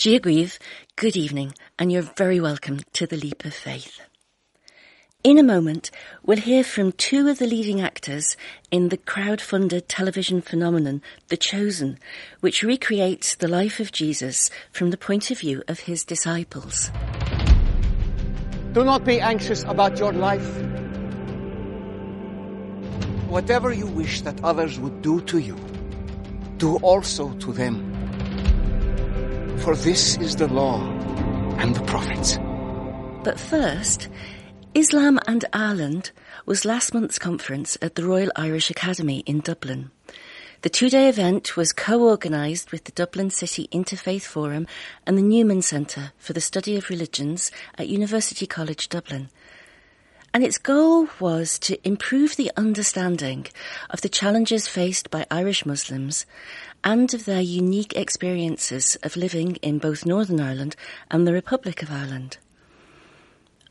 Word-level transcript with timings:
Giagriv, 0.00 0.58
good 0.96 1.14
evening, 1.14 1.52
and 1.78 1.92
you're 1.92 2.00
very 2.16 2.40
welcome 2.40 2.80
to 2.94 3.06
the 3.06 3.18
Leap 3.18 3.44
of 3.44 3.52
Faith. 3.52 4.00
In 5.22 5.36
a 5.36 5.42
moment, 5.42 5.90
we'll 6.24 6.38
hear 6.38 6.64
from 6.64 6.92
two 6.92 7.28
of 7.28 7.38
the 7.38 7.46
leading 7.46 7.82
actors 7.82 8.34
in 8.70 8.88
the 8.88 8.96
crowd-funded 8.96 9.90
television 9.90 10.40
phenomenon 10.40 11.02
The 11.28 11.36
Chosen, 11.36 11.98
which 12.40 12.62
recreates 12.62 13.34
the 13.34 13.46
life 13.46 13.78
of 13.78 13.92
Jesus 13.92 14.48
from 14.72 14.88
the 14.88 14.96
point 14.96 15.30
of 15.30 15.40
view 15.40 15.62
of 15.68 15.80
his 15.80 16.02
disciples. 16.02 16.90
Do 18.72 18.84
not 18.84 19.04
be 19.04 19.20
anxious 19.20 19.64
about 19.64 19.98
your 19.98 20.14
life. 20.14 20.62
Whatever 23.28 23.70
you 23.74 23.86
wish 23.86 24.22
that 24.22 24.42
others 24.42 24.80
would 24.80 25.02
do 25.02 25.20
to 25.20 25.36
you, 25.36 25.58
do 26.56 26.76
also 26.76 27.34
to 27.34 27.52
them. 27.52 27.89
For 29.60 29.76
this 29.76 30.16
is 30.16 30.36
the 30.36 30.48
law 30.48 30.80
and 31.58 31.76
the 31.76 31.82
prophets. 31.82 32.38
But 33.22 33.38
first, 33.38 34.08
Islam 34.74 35.20
and 35.26 35.44
Ireland 35.52 36.12
was 36.46 36.64
last 36.64 36.94
month's 36.94 37.18
conference 37.18 37.76
at 37.82 37.94
the 37.94 38.06
Royal 38.06 38.32
Irish 38.36 38.70
Academy 38.70 39.18
in 39.26 39.40
Dublin. 39.40 39.90
The 40.62 40.70
two-day 40.70 41.10
event 41.10 41.58
was 41.58 41.74
co-organised 41.74 42.72
with 42.72 42.84
the 42.84 42.92
Dublin 42.92 43.28
City 43.28 43.68
Interfaith 43.70 44.22
Forum 44.22 44.66
and 45.06 45.18
the 45.18 45.22
Newman 45.22 45.60
Centre 45.60 46.12
for 46.16 46.32
the 46.32 46.40
Study 46.40 46.78
of 46.78 46.88
Religions 46.88 47.50
at 47.76 47.88
University 47.88 48.46
College 48.46 48.88
Dublin. 48.88 49.28
And 50.32 50.44
its 50.44 50.58
goal 50.58 51.08
was 51.18 51.58
to 51.60 51.76
improve 51.86 52.36
the 52.36 52.52
understanding 52.56 53.46
of 53.90 54.00
the 54.00 54.08
challenges 54.08 54.68
faced 54.68 55.10
by 55.10 55.26
Irish 55.30 55.66
Muslims 55.66 56.24
and 56.84 57.12
of 57.12 57.24
their 57.24 57.40
unique 57.40 57.96
experiences 57.96 58.96
of 59.02 59.16
living 59.16 59.56
in 59.56 59.78
both 59.78 60.06
Northern 60.06 60.40
Ireland 60.40 60.76
and 61.10 61.26
the 61.26 61.32
Republic 61.32 61.82
of 61.82 61.90
Ireland. 61.90 62.38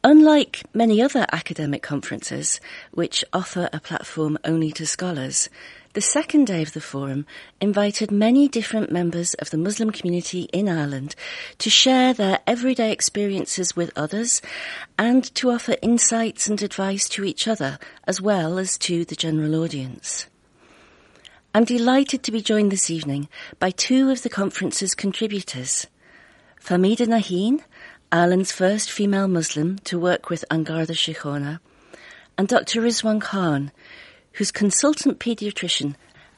Unlike 0.03 0.63
many 0.73 1.01
other 1.01 1.25
academic 1.31 1.81
conferences, 1.81 2.59
which 2.91 3.23
offer 3.31 3.69
a 3.71 3.79
platform 3.79 4.37
only 4.43 4.71
to 4.73 4.85
scholars, 4.85 5.49
the 5.93 6.01
second 6.01 6.45
day 6.45 6.61
of 6.61 6.73
the 6.73 6.81
forum 6.81 7.25
invited 7.59 8.11
many 8.11 8.47
different 8.47 8.91
members 8.91 9.33
of 9.35 9.49
the 9.49 9.57
Muslim 9.57 9.89
community 9.89 10.41
in 10.53 10.69
Ireland 10.69 11.15
to 11.57 11.69
share 11.69 12.13
their 12.13 12.39
everyday 12.45 12.91
experiences 12.91 13.75
with 13.75 13.91
others 13.95 14.41
and 14.99 15.23
to 15.35 15.49
offer 15.49 15.75
insights 15.81 16.47
and 16.47 16.61
advice 16.61 17.09
to 17.09 17.25
each 17.25 17.47
other 17.47 17.79
as 18.05 18.21
well 18.21 18.59
as 18.59 18.77
to 18.79 19.03
the 19.03 19.15
general 19.15 19.55
audience. 19.55 20.27
I'm 21.55 21.65
delighted 21.65 22.21
to 22.23 22.31
be 22.31 22.41
joined 22.41 22.71
this 22.71 22.91
evening 22.91 23.27
by 23.57 23.71
two 23.71 24.11
of 24.11 24.21
the 24.21 24.29
conference's 24.29 24.93
contributors. 24.93 25.87
Fahmeeda 26.63 27.07
Naheed, 27.07 27.63
Ireland's 28.11 28.51
first 28.51 28.91
female 28.91 29.27
Muslim 29.27 29.79
to 29.85 29.97
work 29.97 30.29
with 30.29 30.45
An 30.51 30.63
Garda 30.63 30.93
Síochána, 30.93 31.59
and 32.37 32.47
Dr. 32.47 32.81
Rizwan 32.81 33.19
Khan, 33.19 33.71
who's 34.39 34.51
consultant 34.51 35.19
paediatrician 35.19 35.95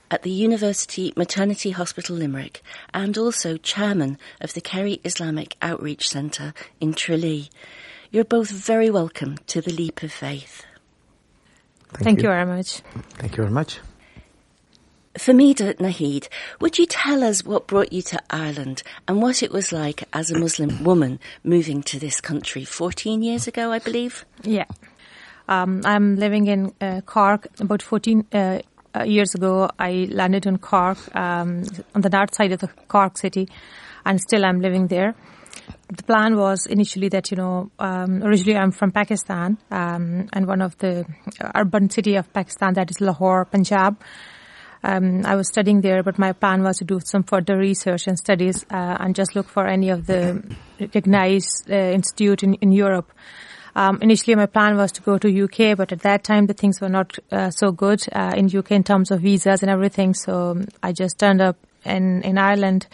at 0.10 0.24
the 0.24 0.32
University 0.32 1.14
Maternity 1.16 1.70
Hospital 1.70 2.16
Limerick 2.16 2.64
and 2.96 3.16
also 3.16 3.58
chairman 3.58 4.18
of 4.42 4.56
the 4.56 4.60
Kerry 4.60 5.00
Islamic 5.04 5.56
Outreach 5.62 6.10
Centre 6.10 6.56
in 6.80 6.96
Tralee. 6.96 7.52
You're 8.10 8.24
both 8.24 8.50
very 8.50 8.90
welcome 8.90 9.38
to 9.46 9.62
the 9.62 9.72
Leap 9.72 10.02
of 10.02 10.12
Faith. 10.12 10.66
Thank, 11.90 12.04
Thank 12.04 12.18
you. 12.18 12.24
you 12.24 12.30
very 12.30 12.46
much. 12.48 12.82
Thank 13.20 13.34
you 13.34 13.44
very 13.44 13.52
much. 13.54 13.80
Fahmeeda 15.14 15.76
Naheed, 15.76 16.28
would 16.60 16.80
you 16.80 16.88
tell 16.88 17.24
us 17.24 17.46
what 17.46 17.68
brought 17.68 17.94
you 17.94 18.02
to 18.02 18.20
Ireland 18.32 18.82
and 19.08 19.22
what 19.22 19.44
it 19.44 19.52
was 19.52 19.72
like 19.72 20.06
as 20.12 20.32
a 20.32 20.40
Muslim 20.40 20.84
woman 20.84 21.20
moving 21.44 21.84
to 21.84 22.00
this 22.00 22.20
country 22.20 22.66
14 22.66 23.22
years 23.22 23.48
ago, 23.48 23.72
I 23.72 23.78
believe? 23.78 24.26
Yeah. 24.42 24.66
Um, 25.48 25.82
I'm 25.86 26.16
living 26.16 26.48
in 26.48 26.74
uh, 26.82 27.02
Cork. 27.02 27.48
About 27.60 27.82
14 27.82 28.26
uh, 28.34 28.60
uh, 28.94 29.04
years 29.04 29.36
ago, 29.36 29.70
I 29.80 30.08
landed 30.12 30.46
in 30.46 30.58
Cork, 30.58 30.98
um, 31.16 31.64
on 31.96 32.02
the 32.02 32.10
north 32.10 32.36
side 32.36 32.52
of 32.52 32.60
the 32.60 32.68
Cork 32.88 33.18
city, 33.18 33.48
and 34.06 34.20
still 34.20 34.46
I'm 34.46 34.62
living 34.62 34.88
there. 34.88 35.16
The 35.90 36.04
plan 36.04 36.38
was 36.38 36.66
initially 36.66 37.10
that, 37.10 37.32
you 37.32 37.38
know, 37.38 37.72
um, 37.80 38.24
originally 38.24 38.58
I'm 38.58 38.72
from 38.72 38.92
Pakistan, 38.92 39.58
um, 39.70 40.28
and 40.34 40.48
one 40.48 40.62
of 40.62 40.78
the 40.78 41.06
urban 41.56 41.90
city 41.90 42.16
of 42.16 42.32
Pakistan, 42.34 42.74
that 42.76 42.90
is 42.90 43.02
Lahore, 43.02 43.46
Punjab. 43.46 43.98
Um, 44.84 45.26
I 45.26 45.36
was 45.36 45.48
studying 45.48 45.82
there, 45.82 46.02
but 46.02 46.18
my 46.18 46.34
plan 46.34 46.64
was 46.64 46.78
to 46.78 46.86
do 46.86 47.00
some 47.04 47.24
further 47.24 47.58
research 47.58 48.08
and 48.08 48.18
studies 48.18 48.66
uh, 48.72 48.98
and 49.00 49.16
just 49.16 49.36
look 49.36 49.48
for 49.48 49.68
any 49.68 49.90
of 49.90 50.08
the 50.08 50.42
recognized 50.80 51.70
uh, 51.70 51.76
institute 51.76 52.42
in, 52.42 52.56
in 52.56 52.72
Europe. 52.72 53.12
Um, 53.76 54.00
initially, 54.02 54.36
my 54.36 54.46
plan 54.46 54.78
was 54.78 54.92
to 54.94 55.02
go 55.02 55.18
to 55.18 55.44
UK, 55.44 55.78
but 55.78 55.92
at 55.92 56.02
that 56.02 56.24
time 56.24 56.48
the 56.48 56.54
things 56.54 56.82
were 56.82 56.90
not 56.90 57.18
uh, 57.32 57.50
so 57.52 57.72
good 57.72 58.02
uh, 58.12 58.34
in 58.36 58.56
UK 58.56 58.72
in 58.72 58.84
terms 58.84 59.12
of 59.12 59.22
visas 59.22 59.62
and 59.62 59.70
everything. 59.70 60.14
So 60.14 60.52
um, 60.52 60.68
I 60.84 60.92
just 60.92 61.18
turned 61.20 61.42
up 61.42 61.58
in 61.86 62.22
in 62.24 62.38
Ireland 62.38 62.88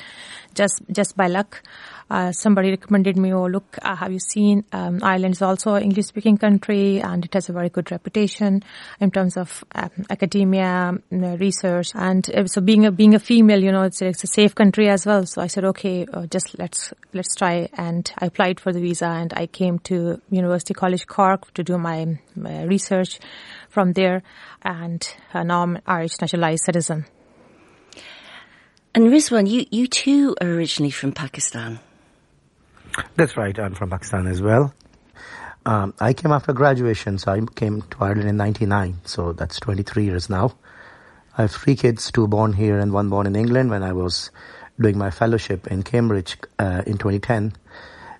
just 0.53 0.81
just 0.91 1.15
by 1.15 1.27
luck 1.27 1.63
uh, 2.09 2.31
somebody 2.31 2.69
recommended 2.69 3.17
me, 3.17 3.33
oh, 3.33 3.47
look, 3.47 3.77
uh, 3.81 3.95
have 3.95 4.11
you 4.11 4.19
seen 4.19 4.63
um, 4.71 4.99
Ireland 5.03 5.33
is 5.33 5.41
also 5.41 5.73
an 5.73 5.83
English 5.83 6.05
speaking 6.05 6.37
country 6.37 7.01
and 7.01 7.25
it 7.25 7.33
has 7.33 7.49
a 7.49 7.53
very 7.53 7.69
good 7.69 7.91
reputation 7.91 8.63
in 8.99 9.11
terms 9.11 9.35
of 9.35 9.63
um, 9.75 9.89
academia, 10.09 10.93
you 11.11 11.17
know, 11.17 11.35
research. 11.35 11.91
And 11.93 12.29
uh, 12.33 12.47
so 12.47 12.61
being 12.61 12.85
a, 12.85 12.91
being 12.91 13.13
a 13.13 13.19
female, 13.19 13.61
you 13.61 13.71
know, 13.71 13.83
it's, 13.83 14.01
it's 14.01 14.23
a 14.23 14.27
safe 14.27 14.55
country 14.55 14.89
as 14.89 15.05
well. 15.05 15.25
So 15.25 15.41
I 15.41 15.47
said, 15.47 15.65
okay, 15.65 16.05
uh, 16.13 16.27
just 16.27 16.57
let's, 16.57 16.93
let's 17.13 17.35
try. 17.35 17.67
And 17.73 18.09
I 18.17 18.27
applied 18.27 18.59
for 18.59 18.71
the 18.71 18.79
visa 18.79 19.07
and 19.07 19.33
I 19.35 19.47
came 19.47 19.79
to 19.79 20.21
University 20.29 20.73
College 20.73 21.07
Cork 21.07 21.53
to 21.55 21.63
do 21.63 21.77
my, 21.77 22.19
my 22.35 22.63
research 22.63 23.19
from 23.69 23.93
there. 23.93 24.23
And 24.61 25.05
uh, 25.33 25.43
now 25.43 25.63
I'm 25.63 25.75
an 25.75 25.81
Irish 25.85 26.21
naturalized 26.21 26.63
citizen. 26.63 27.05
And 28.93 29.05
Rizwan, 29.05 29.49
you, 29.49 29.65
you 29.69 29.87
too 29.87 30.35
are 30.41 30.47
originally 30.47 30.91
from 30.91 31.11
Pakistan. 31.11 31.79
That's 33.15 33.37
right. 33.37 33.57
I'm 33.59 33.75
from 33.75 33.89
Pakistan 33.89 34.27
as 34.27 34.41
well. 34.41 34.73
Um, 35.65 35.93
I 35.99 36.13
came 36.13 36.31
after 36.31 36.53
graduation, 36.53 37.17
so 37.17 37.31
I 37.31 37.41
came 37.55 37.81
to 37.81 37.97
Ireland 37.99 38.29
in 38.29 38.37
'99. 38.37 39.01
So 39.05 39.33
that's 39.33 39.59
23 39.59 40.05
years 40.05 40.29
now. 40.29 40.55
I 41.37 41.41
have 41.43 41.51
three 41.51 41.75
kids, 41.75 42.11
two 42.11 42.27
born 42.27 42.53
here 42.53 42.79
and 42.79 42.91
one 42.91 43.09
born 43.09 43.27
in 43.27 43.35
England 43.35 43.69
when 43.69 43.83
I 43.83 43.93
was 43.93 44.31
doing 44.79 44.97
my 44.97 45.11
fellowship 45.11 45.67
in 45.67 45.83
Cambridge 45.83 46.37
uh, 46.57 46.83
in 46.87 46.97
2010. 46.97 47.53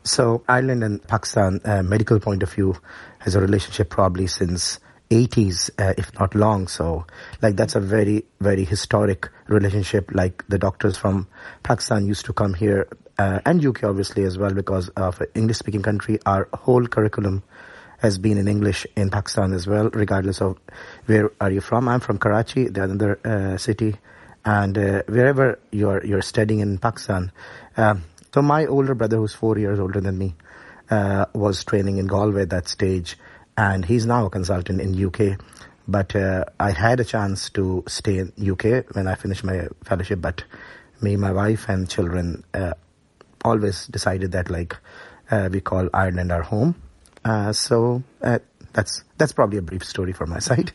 So 0.04 0.44
Ireland 0.48 0.84
and 0.84 1.06
Pakistan, 1.08 1.60
uh, 1.66 1.84
medical 1.84 2.20
point 2.20 2.44
of 2.44 2.52
view, 2.52 2.76
has 3.20 3.36
a 3.36 3.42
relationship 3.42 3.90
probably 3.90 4.28
since 4.28 4.80
80s, 5.10 5.70
uh, 5.80 5.94
if 5.98 6.14
not 6.20 6.36
long. 6.36 6.68
So, 6.68 7.06
like, 7.42 7.56
that's 7.56 7.76
a 7.76 7.80
very, 7.80 8.26
very 8.40 8.66
historic 8.66 9.30
relationship. 9.48 10.12
Like, 10.14 10.44
the 10.48 10.58
doctors 10.58 10.98
from 10.98 11.28
Pakistan 11.64 12.06
used 12.06 12.26
to 12.26 12.34
come 12.34 12.54
here 12.54 12.88
uh, 13.20 13.40
and 13.46 13.66
UK 13.66 13.84
obviously 13.84 14.24
as 14.24 14.38
well 14.38 14.54
because 14.54 14.90
of 14.90 15.22
English 15.34 15.58
speaking 15.58 15.82
country. 15.82 16.20
Our 16.26 16.48
whole 16.54 16.88
curriculum 16.88 17.44
has 18.00 18.18
been 18.18 18.38
in 18.38 18.48
English 18.48 18.86
in 18.96 19.10
Pakistan 19.10 19.54
as 19.54 19.66
well, 19.66 19.90
regardless 19.90 20.42
of 20.42 20.58
where 21.08 21.32
are 21.42 21.52
you 21.52 21.62
from. 21.62 21.88
I'm 21.88 22.00
from 22.00 22.20
Karachi, 22.20 22.68
the 22.68 22.84
other 22.84 23.20
uh, 23.26 23.58
city, 23.58 23.96
and 24.46 24.78
uh, 24.78 25.02
wherever 25.08 25.60
you're 25.72 26.06
you're 26.06 26.22
studying 26.22 26.60
in 26.60 26.78
Pakistan. 26.78 27.32
Um, 27.76 28.04
so 28.34 28.42
my 28.42 28.66
older 28.68 28.94
brother, 28.94 29.18
who's 29.18 29.34
four 29.34 29.58
years 29.58 29.80
older 29.80 30.00
than 30.00 30.18
me, 30.18 30.36
uh, 30.92 31.26
was 31.34 31.64
training 31.64 31.98
in 31.98 32.06
Galway 32.06 32.44
at 32.44 32.52
that 32.52 32.68
stage, 32.68 33.18
and 33.58 33.84
he's 33.84 34.06
now 34.06 34.26
a 34.26 34.30
consultant 34.30 34.80
in 34.80 35.06
UK. 35.06 35.40
But 35.88 36.16
uh, 36.16 36.46
I 36.60 36.72
had 36.72 37.00
a 37.00 37.06
chance 37.06 37.50
to 37.52 37.84
stay 37.88 38.20
in 38.20 38.34
UK 38.38 38.94
when 38.96 39.08
I 39.08 39.16
finished 39.16 39.44
my 39.44 39.68
fellowship, 39.84 40.22
but 40.22 40.44
me, 41.02 41.16
my 41.16 41.32
wife, 41.32 41.68
and 41.70 41.90
children 41.90 42.44
uh, 42.54 42.74
always 43.44 43.88
decided 43.88 44.34
that 44.34 44.50
like 44.50 44.76
uh, 45.32 45.50
we 45.52 45.62
call 45.62 45.90
Ireland 45.94 46.32
our 46.32 46.42
home. 46.42 46.76
Uh, 47.24 47.54
so 47.54 48.04
uh, 48.22 48.40
that's 48.74 49.04
that's 49.18 49.32
probably 49.32 49.58
a 49.58 49.62
brief 49.62 49.84
story 49.84 50.14
from 50.14 50.30
my 50.30 50.40
side. 50.40 50.72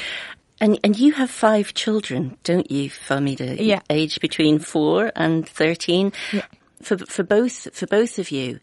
and 0.60 0.78
and 0.84 0.98
you 0.98 1.12
have 1.12 1.30
five 1.30 1.72
children, 1.74 2.36
don't 2.44 2.70
you, 2.70 2.90
Fahmeeda? 2.90 3.56
Yeah. 3.58 3.80
Age 3.88 4.20
between 4.20 4.58
four 4.58 5.12
and 5.16 5.48
thirteen. 5.48 6.12
Yeah. 6.32 6.44
For 6.82 6.98
for 6.98 7.22
both 7.22 7.74
for 7.74 7.86
both 7.86 8.18
of 8.18 8.30
you, 8.30 8.58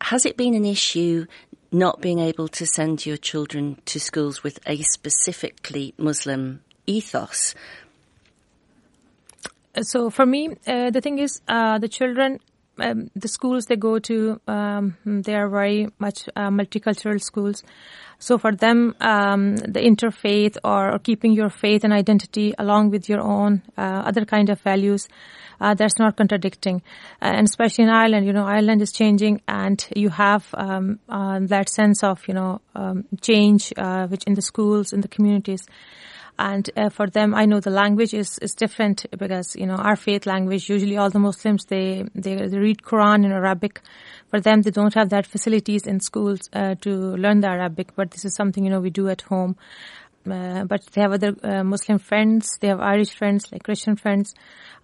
has 0.00 0.26
it 0.26 0.36
been 0.36 0.54
an 0.54 0.64
issue 0.64 1.26
not 1.72 2.00
being 2.00 2.18
able 2.18 2.48
to 2.48 2.66
send 2.66 3.06
your 3.06 3.16
children 3.16 3.80
to 3.86 3.98
schools 3.98 4.42
with 4.42 4.58
a 4.66 4.82
specifically 4.82 5.94
Muslim 5.98 6.60
ethos? 6.86 7.54
So 9.80 10.10
for 10.10 10.26
me, 10.26 10.50
uh, 10.66 10.90
the 10.90 11.00
thing 11.00 11.18
is, 11.18 11.40
uh, 11.48 11.78
the 11.78 11.88
children 11.88 12.38
um, 12.78 13.10
the 13.14 13.28
schools 13.28 13.66
they 13.66 13.76
go 13.76 13.98
to, 13.98 14.40
um, 14.46 14.96
they 15.04 15.34
are 15.34 15.48
very 15.48 15.88
much 15.98 16.28
uh, 16.34 16.48
multicultural 16.48 17.20
schools. 17.20 17.62
So 18.18 18.38
for 18.38 18.52
them, 18.52 18.94
um, 19.00 19.56
the 19.56 19.80
interfaith 19.80 20.56
or, 20.64 20.92
or, 20.92 20.98
keeping 20.98 21.32
your 21.32 21.50
faith 21.50 21.84
and 21.84 21.92
identity 21.92 22.54
along 22.58 22.90
with 22.90 23.08
your 23.08 23.20
own 23.20 23.62
uh, 23.76 24.02
other 24.06 24.24
kind 24.24 24.48
of 24.48 24.60
values, 24.60 25.08
uh, 25.62 25.74
that's 25.74 25.98
not 25.98 26.16
contradicting. 26.16 26.82
Uh, 27.22 27.36
and 27.36 27.46
especially 27.46 27.84
in 27.84 27.90
Ireland, 27.90 28.26
you 28.26 28.32
know, 28.32 28.44
Ireland 28.44 28.82
is 28.82 28.92
changing, 28.92 29.40
and 29.46 29.86
you 29.94 30.08
have 30.10 30.44
um, 30.54 30.98
uh, 31.08 31.38
that 31.42 31.68
sense 31.68 32.02
of 32.02 32.26
you 32.26 32.34
know 32.34 32.60
um, 32.74 33.04
change, 33.20 33.72
uh, 33.76 34.08
which 34.08 34.24
in 34.24 34.34
the 34.34 34.42
schools, 34.42 34.92
in 34.92 35.00
the 35.00 35.08
communities. 35.08 35.64
And 36.38 36.68
uh, 36.76 36.88
for 36.88 37.08
them 37.08 37.34
i 37.34 37.44
know 37.44 37.60
the 37.60 37.70
language 37.70 38.14
is, 38.14 38.38
is 38.38 38.54
different 38.54 39.04
because 39.16 39.54
you 39.54 39.66
know 39.66 39.76
our 39.76 39.96
faith 39.96 40.24
language 40.24 40.66
usually 40.68 40.96
all 40.96 41.10
the 41.10 41.18
muslims 41.18 41.66
they 41.66 42.04
they, 42.14 42.34
they 42.34 42.58
read 42.58 42.78
quran 42.78 43.26
in 43.26 43.32
arabic. 43.32 43.82
For 44.30 44.40
them 44.40 44.62
they 44.62 44.70
don't 44.70 44.94
have 44.94 45.10
that 45.10 45.26
facilities 45.26 45.86
in 45.86 46.00
schools 46.00 46.48
uh, 46.54 46.74
to 46.80 46.90
learn 47.16 47.40
the 47.40 47.48
arabic 47.48 47.94
but 47.94 48.12
this 48.12 48.24
is 48.24 48.34
something 48.34 48.64
you 48.64 48.70
know 48.70 48.80
we 48.80 48.88
do 48.88 49.10
at 49.10 49.20
home 49.20 49.56
uh, 50.30 50.64
but 50.64 50.84
they 50.92 51.00
have 51.00 51.12
other 51.12 51.34
uh, 51.42 51.64
Muslim 51.64 51.98
friends, 51.98 52.58
they 52.60 52.68
have 52.68 52.80
Irish 52.80 53.14
friends, 53.14 53.50
like 53.52 53.64
Christian 53.64 53.96
friends, 53.96 54.34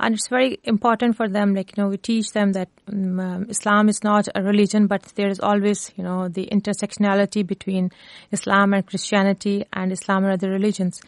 and 0.00 0.14
it's 0.14 0.28
very 0.28 0.58
important 0.64 1.16
for 1.16 1.28
them. 1.28 1.54
Like 1.54 1.76
you 1.76 1.82
know, 1.82 1.88
we 1.88 1.96
teach 1.96 2.30
them 2.32 2.52
that 2.52 2.68
um, 2.88 3.46
Islam 3.48 3.88
is 3.88 4.02
not 4.02 4.28
a 4.34 4.42
religion, 4.42 4.86
but 4.86 5.02
there 5.14 5.28
is 5.28 5.40
always 5.40 5.92
you 5.96 6.04
know 6.04 6.28
the 6.28 6.48
intersectionality 6.50 7.46
between 7.46 7.90
Islam 8.32 8.74
and 8.74 8.86
Christianity 8.86 9.64
and 9.72 9.92
Islam 9.92 10.24
and 10.24 10.32
other 10.32 10.50
religions 10.50 11.00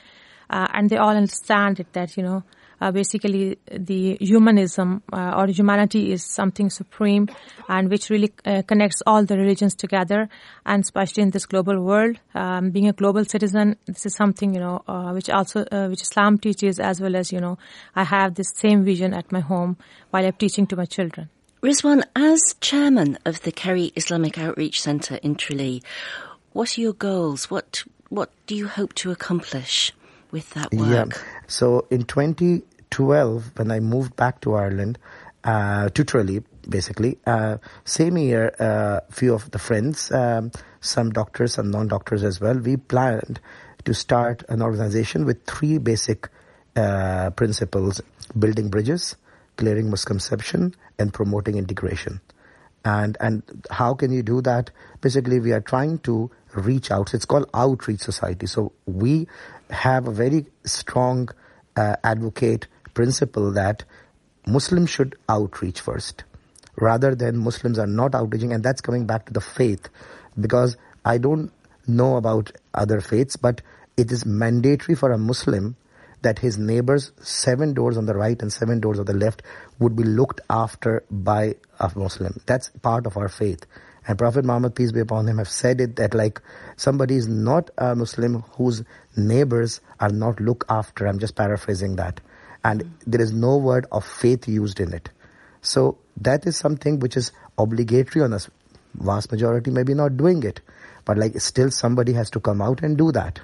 uh, 0.51 0.67
and 0.75 0.91
they 0.91 0.97
all 0.97 1.17
understand 1.17 1.81
it 1.81 1.93
that 1.93 2.17
you 2.17 2.23
know 2.23 2.43
uh, 2.81 2.91
basically 2.91 3.59
the 3.71 4.17
humanism 4.21 5.03
uh, 5.13 5.35
or 5.37 5.47
humanity 5.47 6.13
is 6.13 6.25
something 6.25 6.71
supreme 6.71 7.29
and 7.69 7.91
which 7.91 8.11
really 8.11 8.33
uh, 8.45 8.63
connects 8.67 9.03
all 9.07 9.25
the 9.25 9.37
religions 9.37 9.75
together 9.75 10.29
and 10.67 10.85
especially 10.85 11.23
in 11.23 11.31
this 11.31 11.47
global 11.47 11.81
world 11.81 12.17
um, 12.35 12.71
being 12.71 12.89
a 12.89 12.93
global 12.93 13.25
citizen 13.25 13.77
this 13.87 14.07
is 14.07 14.15
something 14.15 14.55
you 14.55 14.61
know 14.61 14.83
uh, 14.89 15.11
which 15.13 15.29
also 15.29 15.65
uh, 15.71 15.89
which 15.89 16.03
islam 16.03 16.39
teaches 16.39 16.81
as 16.81 17.01
well 17.01 17.17
as 17.17 17.33
you 17.33 17.41
know 17.41 17.59
i 17.95 18.05
have 18.05 18.35
this 18.35 18.53
same 18.55 18.85
vision 18.85 19.13
at 19.15 19.31
my 19.31 19.41
home 19.41 19.77
while 20.11 20.25
i'm 20.25 20.33
teaching 20.33 20.67
to 20.67 20.77
my 20.77 20.85
children 20.85 21.29
Rizwan, 21.63 22.05
as 22.17 22.41
chairman 22.63 23.19
of 23.27 23.43
the 23.43 23.53
Kerry 23.53 23.93
Islamic 23.95 24.39
Outreach 24.39 24.81
Centre 24.81 25.17
in 25.17 25.35
Tralee, 25.35 25.83
what 26.55 26.79
are 26.79 26.81
your 26.81 26.95
goals? 26.95 27.51
What 27.51 27.85
what 28.09 28.31
do 28.47 28.57
you 28.57 28.67
hope 28.67 28.95
to 28.95 29.11
accomplish? 29.11 29.93
with 30.31 30.51
that 30.51 30.73
work? 30.73 30.89
Yeah. 30.91 31.23
So 31.47 31.87
in 31.91 32.05
2012, 32.91 33.59
when 33.59 33.71
I 33.71 33.81
moved 33.81 34.17
back 34.17 34.41
to 34.43 34.55
Ireland, 34.55 34.99
uh, 35.45 35.89
to 35.91 36.05
Tralee, 36.05 36.43
basically, 36.69 37.19
uh, 37.27 37.57
same 37.85 38.19
year, 38.19 38.55
a 38.59 38.65
uh, 38.65 39.01
few 39.11 39.35
of 39.35 39.51
the 39.51 39.59
friends, 39.59 40.13
um, 40.13 40.51
some 40.81 41.11
doctors, 41.11 41.55
some 41.55 41.71
non-doctors 41.71 42.23
as 42.23 42.41
well, 42.41 42.59
we 42.59 42.77
planned 42.77 43.41
to 43.85 43.95
start 43.95 44.45
an 44.49 44.61
organization 44.61 45.25
with 45.25 45.45
three 45.47 45.79
basic 45.79 46.29
uh, 46.77 47.31
principles: 47.31 48.01
building 48.39 48.69
bridges, 48.69 49.17
clearing 49.57 49.91
misconception, 49.91 50.75
and 50.99 51.15
promoting 51.15 51.57
integration. 51.57 52.21
And 52.85 53.17
and 53.21 53.43
how 53.71 53.95
can 53.95 54.13
you 54.13 54.23
do 54.23 54.41
that? 54.43 54.71
Basically, 55.01 55.41
we 55.41 55.53
are 55.53 55.61
trying 55.61 55.99
to 56.01 56.31
reach 56.55 56.91
out. 56.91 57.15
It's 57.15 57.25
called 57.25 57.49
outreach 57.55 58.01
society. 58.01 58.47
So 58.47 58.73
we 58.87 59.29
have 59.71 60.09
a 60.09 60.13
very 60.13 60.47
strong 60.65 61.29
uh, 61.77 61.97
advocate 62.05 62.67
principle 62.95 63.53
that 63.53 63.85
Muslims 64.47 64.91
should 64.91 65.17
outreach 65.29 65.81
first 65.81 66.25
rather 66.77 67.15
than 67.15 67.37
Muslims 67.37 67.79
are 67.79 67.87
not 67.87 68.15
outreaching 68.15 68.53
and 68.53 68.63
that's 68.63 68.81
coming 68.81 69.07
back 69.07 69.27
to 69.27 69.33
the 69.33 69.41
faith 69.41 69.89
because 70.41 70.77
I 71.05 71.19
don't 71.19 71.53
know 71.87 72.17
about 72.17 72.53
other 72.75 73.01
faiths 73.01 73.37
but 73.37 73.63
it 73.97 74.11
is 74.11 74.25
mandatory 74.25 74.95
for 74.95 75.13
a 75.13 75.19
Muslim 75.19 75.77
that 76.23 76.39
his 76.39 76.59
neighbors 76.59 77.13
seven 77.21 77.75
doors 77.75 77.97
on 77.97 78.07
the 78.07 78.15
right 78.15 78.41
and 78.41 78.53
seven 78.53 78.81
doors 78.81 78.99
on 78.99 79.07
the 79.07 79.15
left 79.15 79.43
would 79.79 79.97
be 79.97 80.05
looked 80.05 80.41
after 80.51 81.03
by 81.11 81.55
a 81.79 81.91
Muslim. 81.97 82.41
That's 82.47 82.71
part 82.83 83.07
of 83.07 83.17
our 83.17 83.29
faith. 83.29 83.65
And 84.07 84.19
Prophet 84.19 84.45
Muhammad, 84.45 84.75
peace 84.75 84.93
be 84.93 85.01
upon 85.01 85.29
him, 85.29 85.39
have 85.39 85.49
said 85.49 85.81
it 85.81 85.97
that 85.97 86.15
like 86.15 86.41
somebody 86.77 87.17
is 87.17 87.29
not 87.29 87.71
a 87.79 87.95
Muslim 87.95 88.43
whose 88.57 88.83
neighbors 89.17 89.81
are 89.99 90.11
not 90.11 90.41
looked 90.41 90.65
after. 90.69 91.07
I'm 91.07 91.19
just 91.19 91.37
paraphrasing 91.37 91.97
that. 91.97 92.21
And 92.65 92.95
there 93.07 93.21
is 93.21 93.33
no 93.33 93.57
word 93.57 93.87
of 93.91 94.05
faith 94.05 94.49
used 94.49 94.81
in 94.81 94.93
it. 94.93 95.09
So 95.63 95.99
that 96.19 96.47
is 96.47 96.57
something 96.57 97.01
which 97.01 97.17
is 97.17 97.33
obligatory 97.59 98.25
on 98.25 98.33
us. 98.33 98.49
Vast 98.95 99.31
majority 99.31 99.71
maybe 99.71 99.95
not 99.95 100.17
doing 100.17 100.43
it. 100.43 100.61
But 101.05 101.19
like 101.19 101.41
still 101.41 101.71
somebody 101.71 102.13
has 102.15 102.31
to 102.31 102.41
come 102.41 102.61
out 102.61 102.83
and 102.83 102.97
do 102.97 103.13
that. 103.13 103.41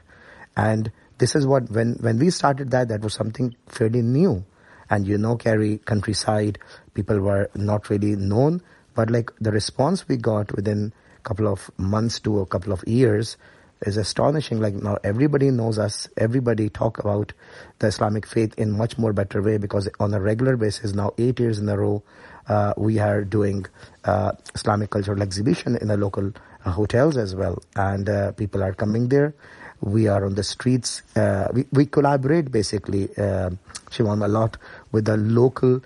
And 0.57 0.91
this 1.19 1.35
is 1.35 1.47
what 1.47 1.71
when 1.71 1.95
when 2.01 2.19
we 2.19 2.31
started 2.31 2.71
that 2.71 2.89
that 2.89 3.01
was 3.01 3.15
something 3.15 3.55
fairly 3.69 4.03
new 4.03 4.45
and 4.91 5.07
you 5.07 5.19
know 5.19 5.37
Kerry 5.37 5.79
countryside 5.79 6.59
people 6.95 7.21
were 7.21 7.51
not 7.55 7.89
really 7.91 8.17
known 8.17 8.61
but 8.95 9.11
like 9.11 9.31
the 9.41 9.51
response 9.51 10.07
we 10.09 10.17
got 10.17 10.55
within 10.55 10.93
a 11.19 11.21
couple 11.23 11.49
of 11.49 11.71
months 11.79 12.21
to 12.21 12.41
a 12.41 12.47
couple 12.47 12.73
of 12.73 12.87
years 12.87 13.37
is 13.83 13.97
astonishing. 13.97 14.61
Like 14.61 14.75
now 14.75 14.99
everybody 15.05 15.51
knows 15.51 15.79
us. 15.79 16.09
Everybody 16.17 16.69
talk 16.69 16.99
about 16.99 17.33
the 17.79 17.89
Islamic 17.89 18.27
faith 18.27 18.55
in 18.57 18.73
much 18.73 18.99
more 18.99 19.13
better 19.13 19.43
way 19.43 19.59
because 19.59 19.89
on 20.01 20.15
a 20.15 20.21
regular 20.21 20.57
basis 20.57 20.95
now 20.95 21.13
eight 21.19 21.39
years 21.41 21.59
in 21.59 21.69
a 21.69 21.77
row, 21.77 22.03
uh, 22.49 22.73
we 22.77 22.99
are 22.99 23.25
doing 23.25 23.67
uh, 24.05 24.33
Islamic 24.55 24.91
cultural 24.91 25.23
exhibition 25.23 25.77
in 25.77 25.89
the 25.89 25.97
local 25.97 26.33
uh, 26.65 26.71
hotels 26.71 27.17
as 27.17 27.35
well, 27.35 27.63
and 27.75 28.09
uh, 28.09 28.33
people 28.33 28.63
are 28.63 28.73
coming 28.73 29.09
there. 29.09 29.35
We 29.81 30.09
are 30.09 30.25
on 30.25 30.37
the 30.37 30.43
streets. 30.43 31.03
Uh, 31.15 31.49
we, 31.53 31.67
we 31.73 31.87
collaborate 31.87 32.51
basically, 32.51 33.11
uh, 33.19 33.51
Siobhan, 33.91 34.25
a 34.25 34.29
lot 34.29 34.57
with 34.91 35.05
the 35.05 35.17
local 35.17 35.83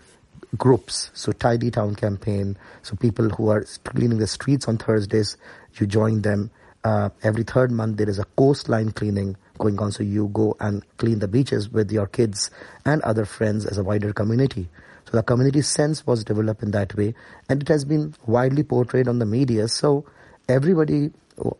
groups. 0.57 1.11
So 1.15 1.33
Tidy 1.33 1.71
Town 1.71 1.95
campaign. 1.95 2.57
So 2.83 2.97
people 2.97 3.29
who 3.31 3.51
are 3.51 3.65
cleaning 3.85 4.19
the 4.19 4.27
streets 4.27 4.69
on 4.69 4.79
Thursdays, 4.79 5.37
you 5.79 5.87
join 5.87 6.23
them. 6.23 6.51
Uh, 6.83 7.11
every 7.23 7.43
third 7.43 7.71
month 7.71 7.99
there 7.99 8.09
is 8.09 8.19
a 8.19 8.25
coastline 8.37 8.91
cleaning 8.91 9.37
going 9.59 9.79
on. 9.79 9.93
So 9.93 10.03
you 10.03 10.29
go 10.29 10.57
and 10.61 10.83
clean 10.97 11.19
the 11.19 11.29
beaches 11.29 11.69
with 11.69 11.93
your 11.93 12.07
kids 12.07 12.51
and 12.85 13.03
other 13.03 13.25
friends 13.25 13.67
as 13.67 13.77
a 13.79 13.85
wider 13.85 14.13
community. 14.13 14.69
So 15.05 15.17
the 15.17 15.23
community 15.23 15.61
sense 15.63 16.07
was 16.07 16.25
developed 16.25 16.63
in 16.63 16.71
that 16.71 16.95
way, 16.95 17.15
and 17.49 17.61
it 17.61 17.69
has 17.69 17.85
been 17.85 18.15
widely 18.27 18.63
portrayed 18.63 19.09
on 19.09 19.19
the 19.19 19.27
media. 19.27 19.67
So 19.69 20.05
everybody 20.49 21.11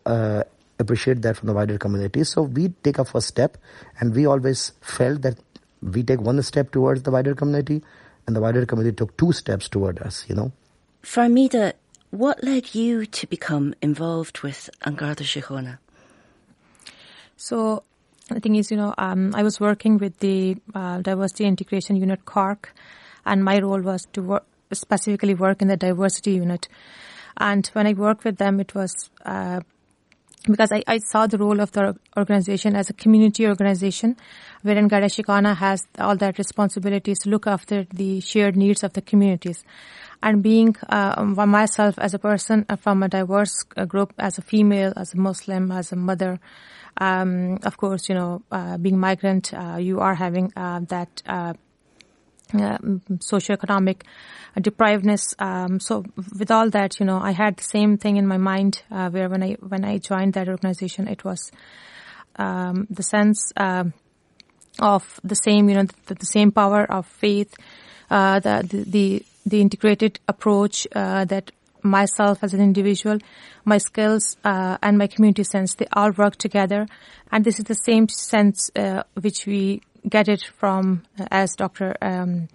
uh, 0.05 0.43
appreciate 0.79 1.21
that 1.23 1.37
from 1.37 1.47
the 1.47 1.53
wider 1.53 1.77
community. 1.77 2.23
So 2.23 2.43
we 2.43 2.69
take 2.83 2.97
a 2.97 3.05
first 3.05 3.27
step, 3.27 3.57
and 3.99 4.15
we 4.15 4.25
always 4.25 4.71
felt 4.81 5.21
that 5.23 5.37
we 5.81 6.01
take 6.03 6.21
one 6.21 6.41
step 6.43 6.71
towards 6.71 7.03
the 7.03 7.11
wider 7.11 7.35
community, 7.35 7.83
and 8.25 8.35
the 8.35 8.41
wider 8.41 8.65
community 8.65 8.95
took 8.95 9.17
two 9.17 9.33
steps 9.33 9.67
toward 9.67 9.99
us, 9.99 10.25
you 10.29 10.35
know. 10.35 10.51
Fahmeeda, 11.03 11.73
what 12.11 12.43
led 12.43 12.75
you 12.75 13.05
to 13.05 13.27
become 13.27 13.73
involved 13.81 14.41
with 14.41 14.69
An 14.83 14.95
Garda 14.95 15.23
Síochána? 15.23 15.79
So 17.37 17.83
the 18.27 18.39
thing 18.39 18.55
is, 18.55 18.69
you 18.69 18.77
know, 18.77 18.93
um, 18.97 19.33
I 19.33 19.43
was 19.43 19.59
working 19.59 19.97
with 19.97 20.19
the 20.19 20.57
uh, 20.75 20.99
Diversity 20.99 21.45
Integration 21.45 21.95
Unit 21.95 22.25
Cork, 22.25 22.73
and 23.25 23.43
my 23.43 23.59
role 23.59 23.81
was 23.81 24.05
to 24.13 24.21
work, 24.21 24.45
specifically 24.71 25.33
work 25.33 25.61
in 25.61 25.67
the 25.67 25.77
diversity 25.77 26.33
unit. 26.33 26.67
And 27.37 27.65
when 27.67 27.87
I 27.87 27.93
worked 27.93 28.23
with 28.23 28.37
them, 28.37 28.59
it 28.59 28.75
was 28.75 29.09
uh, 29.25 29.61
because 30.47 30.71
I, 30.71 30.83
I, 30.87 30.97
saw 30.97 31.27
the 31.27 31.37
role 31.37 31.59
of 31.59 31.71
the 31.71 31.95
organization 32.17 32.75
as 32.75 32.89
a 32.89 32.93
community 32.93 33.47
organization, 33.47 34.17
wherein 34.63 34.87
Garda 34.87 35.07
Síochána 35.07 35.55
has 35.55 35.85
all 35.99 36.15
that 36.17 36.37
responsibilities 36.37 37.19
to 37.19 37.29
look 37.29 37.47
after 37.47 37.85
the 37.93 38.21
shared 38.21 38.55
needs 38.55 38.83
of 38.83 38.93
the 38.93 39.01
communities. 39.01 39.63
And 40.23 40.43
being 40.43 40.75
uh, 40.89 41.23
myself 41.23 41.97
as 41.97 42.13
a 42.13 42.19
person 42.19 42.65
from 42.79 43.03
a 43.03 43.09
diverse 43.09 43.65
uh, 43.75 43.85
group, 43.85 44.13
as 44.19 44.37
a 44.37 44.41
female, 44.41 44.93
as 44.95 45.13
a 45.13 45.17
Muslim, 45.17 45.71
as 45.71 45.91
a 45.91 45.95
mother, 45.95 46.39
um, 46.97 47.57
of 47.63 47.77
course, 47.77 48.09
you 48.09 48.15
know, 48.15 48.43
uh, 48.51 48.77
being 48.77 48.99
migrant, 48.99 49.53
uh, 49.53 49.77
you 49.79 49.99
are 49.99 50.15
having 50.15 50.51
uh, 50.55 50.81
that 50.89 51.57
uh, 52.53 52.77
socioeconomic 53.31 54.01
deprivedness. 54.57 55.39
Um, 55.39 55.79
so 55.79 56.03
with 56.37 56.51
all 56.51 56.69
that, 56.71 56.99
you 56.99 57.05
know, 57.05 57.19
I 57.19 57.31
had 57.31 57.57
the 57.57 57.63
same 57.63 57.97
thing 57.97 58.17
in 58.17 58.27
my 58.27 58.37
mind 58.37 58.83
uh, 58.91 59.09
where 59.09 59.29
when 59.29 59.43
I 59.43 59.53
when 59.53 59.85
I 59.85 59.97
joined 59.97 60.33
that 60.33 60.49
organization, 60.49 61.07
it 61.07 61.23
was 61.23 61.51
um, 62.35 62.87
the 62.89 63.03
sense 63.03 63.51
uh, 63.57 63.85
of 64.79 65.19
the 65.23 65.35
same, 65.35 65.69
you 65.69 65.75
know, 65.75 65.85
the, 66.07 66.15
the 66.15 66.25
same 66.25 66.51
power 66.51 66.83
of 66.89 67.05
faith, 67.05 67.53
uh, 68.09 68.39
the, 68.39 68.67
the, 68.67 68.83
the 68.83 69.25
the 69.45 69.61
integrated 69.61 70.19
approach 70.27 70.87
uh, 70.95 71.25
that 71.25 71.51
myself 71.83 72.43
as 72.43 72.53
an 72.53 72.61
individual, 72.61 73.17
my 73.65 73.79
skills 73.79 74.37
uh, 74.43 74.77
and 74.83 74.97
my 74.97 75.07
community 75.07 75.43
sense, 75.43 75.75
they 75.75 75.87
all 75.93 76.11
work 76.11 76.35
together, 76.35 76.85
and 77.31 77.43
this 77.43 77.59
is 77.59 77.65
the 77.65 77.73
same 77.73 78.07
sense 78.07 78.69
uh, 78.75 79.03
which 79.19 79.45
we 79.45 79.81
get 80.07 80.27
it 80.27 80.43
from 80.57 81.03
as 81.29 81.55
Dr. 81.55 81.95
Um, 82.01 82.47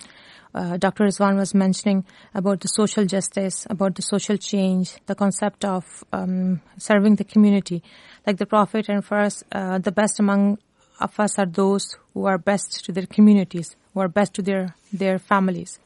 uh, 0.54 0.78
Dr. 0.78 1.04
Rizwan 1.04 1.36
was 1.36 1.54
mentioning 1.54 2.04
about 2.34 2.60
the 2.60 2.68
social 2.68 3.04
justice, 3.04 3.66
about 3.68 3.94
the 3.94 4.02
social 4.02 4.38
change, 4.38 4.96
the 5.04 5.14
concept 5.14 5.64
of 5.64 6.02
um, 6.12 6.62
serving 6.78 7.16
the 7.16 7.24
community. 7.24 7.82
Like 8.26 8.38
the 8.38 8.46
Prophet 8.46 8.88
and 8.88 9.04
for 9.04 9.18
us, 9.18 9.44
uh, 9.52 9.78
the 9.78 9.92
best 9.92 10.18
among 10.18 10.58
of 10.98 11.20
us 11.20 11.38
are 11.38 11.46
those 11.46 11.96
who 12.14 12.24
are 12.24 12.38
best 12.38 12.84
to 12.86 12.92
their 12.92 13.06
communities, 13.06 13.76
who 13.92 14.00
are 14.00 14.08
best 14.08 14.32
to 14.34 14.42
their, 14.42 14.74
their 14.92 15.18
families. 15.18 15.78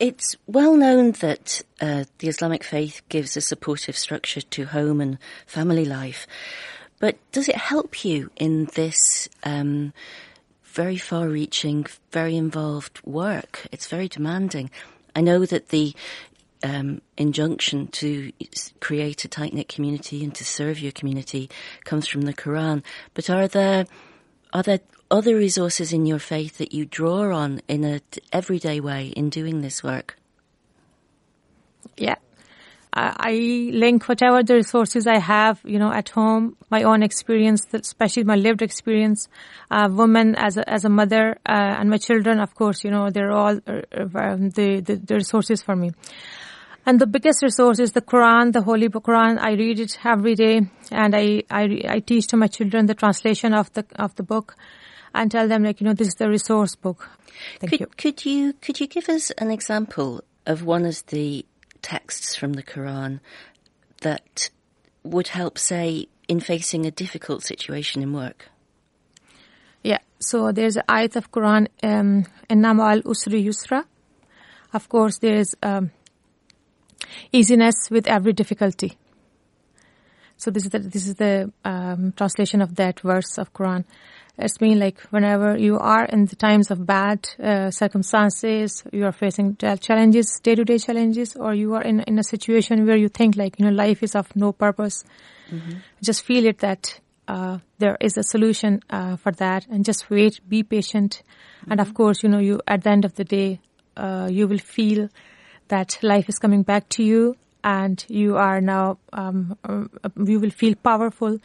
It's 0.00 0.36
well 0.46 0.74
known 0.74 1.12
that 1.12 1.62
uh, 1.80 2.04
the 2.18 2.28
Islamic 2.28 2.64
faith 2.64 3.02
gives 3.08 3.36
a 3.36 3.40
supportive 3.40 3.96
structure 3.96 4.40
to 4.40 4.64
home 4.64 5.00
and 5.00 5.18
family 5.46 5.84
life, 5.84 6.26
but 7.04 7.18
does 7.32 7.50
it 7.50 7.56
help 7.56 8.02
you 8.02 8.30
in 8.34 8.64
this 8.72 9.28
um, 9.42 9.92
very 10.62 10.96
far-reaching, 10.96 11.84
very 12.12 12.34
involved 12.34 12.98
work? 13.04 13.66
It's 13.70 13.88
very 13.88 14.08
demanding. 14.08 14.70
I 15.14 15.20
know 15.20 15.44
that 15.44 15.68
the 15.68 15.94
um, 16.62 17.02
injunction 17.18 17.88
to 17.88 18.32
create 18.80 19.22
a 19.22 19.28
tight-knit 19.28 19.68
community 19.68 20.24
and 20.24 20.34
to 20.34 20.46
serve 20.46 20.80
your 20.80 20.92
community 20.92 21.50
comes 21.84 22.06
from 22.06 22.22
the 22.22 22.32
Quran, 22.32 22.82
but 23.12 23.28
are 23.28 23.48
there 23.48 23.84
are 24.54 24.62
there 24.62 24.80
other 25.10 25.36
resources 25.36 25.92
in 25.92 26.06
your 26.06 26.18
faith 26.18 26.56
that 26.56 26.72
you 26.72 26.86
draw 26.86 27.36
on 27.36 27.60
in 27.68 27.84
an 27.84 28.00
everyday 28.32 28.80
way 28.80 29.08
in 29.08 29.28
doing 29.28 29.60
this 29.60 29.82
work? 29.84 30.16
Yeah. 31.98 32.16
I 32.96 33.32
link 33.72 34.08
whatever 34.08 34.42
the 34.42 34.54
resources 34.54 35.06
I 35.06 35.18
have, 35.18 35.60
you 35.64 35.78
know, 35.78 35.92
at 35.92 36.10
home, 36.10 36.56
my 36.70 36.84
own 36.84 37.02
experience, 37.02 37.66
especially 37.72 38.24
my 38.24 38.36
lived 38.36 38.62
experience, 38.62 39.28
uh, 39.70 39.88
woman 39.90 40.36
as 40.36 40.56
a, 40.56 40.68
as 40.68 40.84
a 40.84 40.88
mother, 40.88 41.38
uh, 41.44 41.52
and 41.78 41.90
my 41.90 41.98
children, 41.98 42.38
of 42.38 42.54
course, 42.54 42.84
you 42.84 42.90
know, 42.90 43.10
they're 43.10 43.32
all 43.32 43.58
uh, 43.66 43.82
um, 44.14 44.50
the, 44.50 44.80
the, 44.80 44.96
the 44.96 45.14
resources 45.16 45.62
for 45.62 45.74
me. 45.74 45.90
And 46.86 47.00
the 47.00 47.06
biggest 47.06 47.42
resource 47.42 47.80
is 47.80 47.92
the 47.92 48.02
Quran, 48.02 48.52
the 48.52 48.62
Holy 48.62 48.88
Book 48.88 49.04
Quran. 49.04 49.38
I 49.40 49.52
read 49.52 49.80
it 49.80 49.98
every 50.04 50.34
day, 50.34 50.60
and 50.92 51.16
I, 51.16 51.42
I, 51.50 51.80
I 51.88 51.98
teach 52.00 52.26
to 52.28 52.36
my 52.36 52.46
children 52.46 52.86
the 52.86 52.94
translation 52.94 53.54
of 53.54 53.72
the 53.72 53.86
of 53.96 54.14
the 54.16 54.22
book 54.22 54.54
and 55.14 55.30
tell 55.30 55.48
them 55.48 55.64
like, 55.64 55.80
you 55.80 55.86
know, 55.86 55.94
this 55.94 56.08
is 56.08 56.14
the 56.14 56.28
resource 56.28 56.74
book. 56.74 57.08
Thank 57.58 57.70
could, 57.70 57.80
you. 57.80 57.86
Could 57.96 58.24
you, 58.26 58.52
could 58.52 58.80
you 58.80 58.86
give 58.86 59.08
us 59.08 59.30
an 59.32 59.50
example 59.50 60.22
of 60.46 60.62
one 60.64 60.84
of 60.84 61.04
the 61.06 61.46
texts 61.84 62.34
from 62.34 62.54
the 62.54 62.62
Quran 62.62 63.20
that 64.00 64.50
would 65.02 65.28
help, 65.28 65.58
say, 65.58 66.08
in 66.26 66.40
facing 66.40 66.86
a 66.86 66.90
difficult 66.90 67.42
situation 67.42 68.02
in 68.02 68.12
work? 68.12 68.48
Yeah, 69.82 69.98
so 70.18 70.50
there's 70.50 70.76
an 70.76 70.84
ayat 70.88 71.16
of 71.16 71.30
Quran, 71.30 71.68
um, 71.82 72.24
al 72.48 73.02
usri 73.02 73.44
yusra. 73.44 73.84
Of 74.72 74.88
course, 74.88 75.18
there 75.18 75.36
is 75.36 75.54
um, 75.62 75.90
easiness 77.32 77.90
with 77.90 78.06
every 78.06 78.32
difficulty. 78.32 78.96
So 80.36 80.50
this 80.50 80.64
is 80.64 80.70
the, 80.70 80.78
this 80.78 81.06
is 81.06 81.14
the 81.14 81.52
um, 81.64 82.12
translation 82.16 82.60
of 82.62 82.74
that 82.76 83.00
verse 83.00 83.38
of 83.38 83.52
Quran. 83.52 83.84
It's 84.36 84.60
mean 84.60 84.80
like 84.80 84.98
whenever 85.10 85.56
you 85.56 85.78
are 85.78 86.04
in 86.04 86.26
the 86.26 86.34
times 86.34 86.70
of 86.70 86.84
bad 86.84 87.28
uh, 87.40 87.70
circumstances, 87.70 88.82
you 88.92 89.04
are 89.04 89.12
facing 89.12 89.56
challenges, 89.56 90.40
day-to-day 90.42 90.78
challenges, 90.78 91.36
or 91.36 91.54
you 91.54 91.74
are 91.74 91.82
in 91.82 92.00
in 92.00 92.18
a 92.18 92.24
situation 92.24 92.84
where 92.84 92.96
you 92.96 93.08
think 93.08 93.36
like 93.36 93.60
you 93.60 93.64
know 93.64 93.70
life 93.70 94.02
is 94.02 94.16
of 94.16 94.34
no 94.34 94.52
purpose. 94.52 95.04
Mm-hmm. 95.50 95.78
Just 96.02 96.24
feel 96.24 96.46
it 96.46 96.58
that 96.58 97.00
uh, 97.28 97.58
there 97.78 97.96
is 98.00 98.16
a 98.16 98.24
solution 98.24 98.80
uh, 98.90 99.16
for 99.16 99.30
that, 99.32 99.66
and 99.68 99.84
just 99.84 100.10
wait, 100.10 100.40
be 100.48 100.64
patient, 100.64 101.22
mm-hmm. 101.22 101.70
and 101.70 101.80
of 101.80 101.88
mm-hmm. 101.88 101.96
course 101.96 102.24
you 102.24 102.28
know 102.28 102.40
you 102.40 102.60
at 102.66 102.82
the 102.82 102.90
end 102.90 103.04
of 103.04 103.14
the 103.14 103.24
day 103.24 103.60
uh, 103.96 104.28
you 104.28 104.48
will 104.48 104.58
feel 104.58 105.08
that 105.68 105.96
life 106.02 106.28
is 106.28 106.40
coming 106.40 106.64
back 106.64 106.88
to 106.88 107.04
you, 107.04 107.36
and 107.62 108.04
you 108.08 108.36
are 108.36 108.60
now 108.60 108.98
um, 109.12 109.56
uh, 109.62 109.84
you 110.16 110.40
will 110.40 110.50
feel 110.50 110.74
powerful 110.74 111.38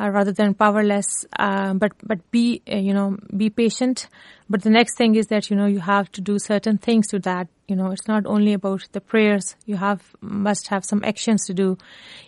uh, 0.00 0.08
rather 0.10 0.32
than 0.32 0.54
powerless. 0.54 1.26
Uh, 1.38 1.74
but 1.74 1.92
but 2.02 2.30
be 2.30 2.62
uh, 2.70 2.76
you 2.76 2.94
know 2.94 3.18
be 3.36 3.50
patient. 3.50 4.08
But 4.48 4.62
the 4.62 4.70
next 4.70 4.96
thing 4.96 5.14
is 5.14 5.26
that 5.28 5.50
you 5.50 5.56
know 5.56 5.66
you 5.66 5.80
have 5.80 6.10
to 6.12 6.20
do 6.20 6.38
certain 6.38 6.78
things 6.78 7.08
to 7.08 7.18
that. 7.20 7.48
You 7.68 7.76
know 7.76 7.90
it's 7.90 8.08
not 8.08 8.26
only 8.26 8.52
about 8.54 8.88
the 8.92 9.00
prayers. 9.00 9.56
You 9.66 9.76
have 9.76 10.02
must 10.20 10.68
have 10.68 10.84
some 10.84 11.04
actions 11.04 11.46
to 11.46 11.54
do. 11.54 11.76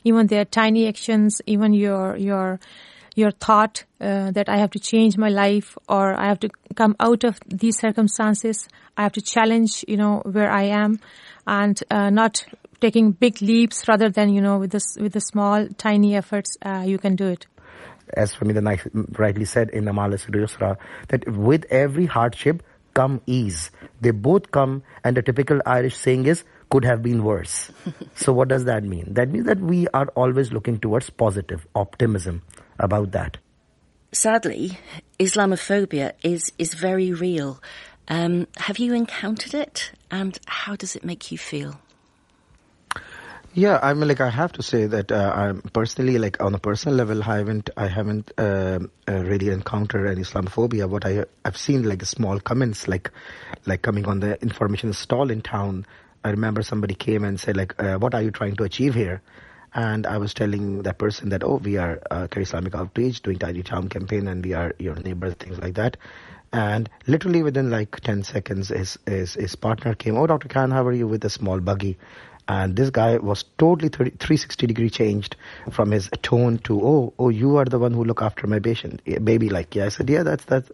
Even 0.05 0.26
there 0.26 0.43
are 0.43 0.45
tiny 0.45 0.87
actions. 0.87 1.41
Even 1.47 1.73
your 1.73 2.17
your 2.17 2.61
your 3.14 3.31
thought 3.31 3.85
uh, 4.00 4.31
that 4.31 4.49
I 4.49 4.57
have 4.59 4.71
to 4.71 4.79
change 4.79 5.19
my 5.19 5.29
life 5.29 5.76
or 5.87 6.19
I 6.19 6.29
have 6.29 6.41
to 6.41 6.50
come 6.75 6.97
out 6.99 7.25
of 7.25 7.38
these 7.47 7.79
circumstances. 7.79 8.69
I 8.97 9.02
have 9.02 9.12
to 9.12 9.21
challenge, 9.21 9.85
you 9.87 9.99
know, 9.99 10.23
where 10.25 10.50
I 10.50 10.62
am 10.62 10.99
and 11.47 11.83
uh, 11.91 12.09
not 12.09 12.43
taking 12.81 13.12
big 13.12 13.43
leaps 13.43 13.87
rather 13.87 14.09
than, 14.09 14.33
you 14.33 14.41
know, 14.41 14.59
with 14.59 14.71
this, 14.71 14.97
with 14.99 15.12
the 15.12 15.21
small, 15.21 15.69
tiny 15.76 16.17
efforts, 16.17 16.57
uh, 16.64 16.85
you 16.87 16.97
can 16.99 17.17
do 17.17 17.29
it 17.29 17.47
as 18.15 18.35
Fahmeeda 18.35 19.19
rightly 19.19 19.45
said 19.45 19.71
in 19.71 19.89
Amal 19.89 20.11
Yusra, 20.11 20.77
that 21.09 21.29
with 21.29 21.65
every 21.71 22.07
hardship 22.07 22.63
come 22.95 23.21
ease. 23.27 23.71
They 24.01 24.11
both 24.11 24.51
come, 24.51 24.83
and 25.05 25.17
the 25.17 25.23
typical 25.23 25.61
Irish 25.67 25.97
saying 25.97 26.27
is, 26.27 26.45
could 26.71 26.85
have 26.85 27.03
been 27.03 27.23
worse. 27.23 27.71
so 28.15 28.33
what 28.33 28.49
does 28.49 28.65
that 28.65 28.85
mean? 28.85 29.15
That 29.15 29.31
means 29.31 29.47
that 29.47 29.61
we 29.61 29.89
are 29.89 30.07
always 30.15 30.53
looking 30.53 30.79
towards 30.79 31.11
positive 31.11 31.67
optimism 31.75 32.43
about 32.79 33.13
that. 33.13 33.39
Sadly, 34.13 34.79
Islamophobia 35.19 36.13
is, 36.23 36.53
is 36.59 36.75
very 36.75 37.13
real. 37.13 37.63
Um, 38.09 38.47
have 38.59 38.79
you 38.79 38.95
encountered 38.95 39.55
it, 39.55 39.93
and 40.11 40.39
how 40.47 40.77
does 40.77 40.97
it 40.97 41.05
make 41.05 41.31
you 41.33 41.39
feel? 41.39 41.81
Yeah, 43.55 43.79
I 43.83 43.93
mean, 43.93 44.09
like 44.09 44.23
I 44.23 44.31
have 44.31 44.53
to 44.53 44.63
say 44.63 44.87
that 44.87 45.13
uh, 45.13 45.31
I'm 45.35 45.61
personally, 45.61 46.19
like 46.19 46.43
on 46.43 46.55
a 46.55 46.59
personal 46.59 46.97
level, 46.97 47.23
I 47.23 47.37
haven't, 47.37 47.69
I 47.77 47.87
haven't 47.87 48.33
uh, 48.39 48.79
uh, 49.07 49.13
really 49.13 49.51
encountered 49.51 50.07
any 50.07 50.23
Islamophobia. 50.23 50.89
What 50.89 51.05
I 51.05 51.27
I've 51.45 51.59
seen 51.59 51.83
like 51.83 52.03
small 52.07 52.41
comments, 52.41 52.89
like 52.89 53.11
like 53.67 53.83
coming 53.83 54.07
on 54.07 54.21
the 54.21 54.41
information 54.41 54.95
stall 54.95 55.31
in 55.31 55.43
town. 55.43 55.85
I 56.25 56.31
remember 56.31 56.63
somebody 56.63 56.95
came 56.95 57.25
and 57.25 57.39
said 57.39 57.59
like, 57.59 57.75
uh, 57.83 57.99
"What 57.99 58.15
are 58.15 58.23
you 58.23 58.31
trying 58.31 58.57
to 58.57 58.65
achieve 58.65 58.95
here?" 58.95 59.21
And 59.75 60.07
I 60.07 60.17
was 60.17 60.33
telling 60.33 60.85
that 60.85 60.97
person 60.97 61.29
that, 61.29 61.45
"Oh, 61.45 61.57
we 61.57 61.77
are 61.77 62.01
uh, 62.11 62.29
Islamic 62.35 62.75
Outreach 62.75 63.21
doing 63.21 63.39
Tidy 63.39 63.63
Town 63.63 63.91
campaign, 63.91 64.29
and 64.29 64.43
we 64.43 64.55
are 64.55 64.73
your 64.79 64.95
neighbors, 64.95 65.35
things 65.35 65.59
like 65.59 65.75
that." 65.75 65.99
And 66.55 66.91
literally 67.07 67.43
within 67.43 67.71
like 67.71 67.99
10 68.01 68.25
seconds, 68.25 68.69
his, 68.69 68.99
his, 69.07 69.35
his 69.35 69.57
partner 69.57 69.95
came, 69.95 70.19
Oh, 70.19 70.27
Dr. 70.27 70.49
Khan, 70.49 70.71
how 70.71 70.85
are 70.85 70.93
you 70.93 71.09
with 71.09 71.25
a 71.25 71.31
small 71.31 71.61
buggy? 71.61 71.97
And 72.49 72.77
this 72.77 72.91
guy 72.91 73.17
was 73.17 73.45
totally 73.59 73.89
30, 73.89 74.11
360 74.11 74.67
degree 74.67 74.91
changed 74.91 75.37
from 75.71 75.91
his 75.91 76.11
tone 76.23 76.59
to 76.59 76.81
oh 76.83 77.15
oh 77.19 77.29
you 77.29 77.57
are 77.57 77.65
the 77.65 77.79
one 77.79 77.93
who 77.93 78.05
look 78.05 78.23
after 78.23 78.47
my 78.47 78.59
patient. 78.59 79.03
Baby 79.25 79.49
like 79.49 79.75
yeah. 79.75 79.87
I 79.87 79.89
said 79.89 80.11
yeah 80.11 80.23
that's 80.23 80.45
that's 80.45 80.71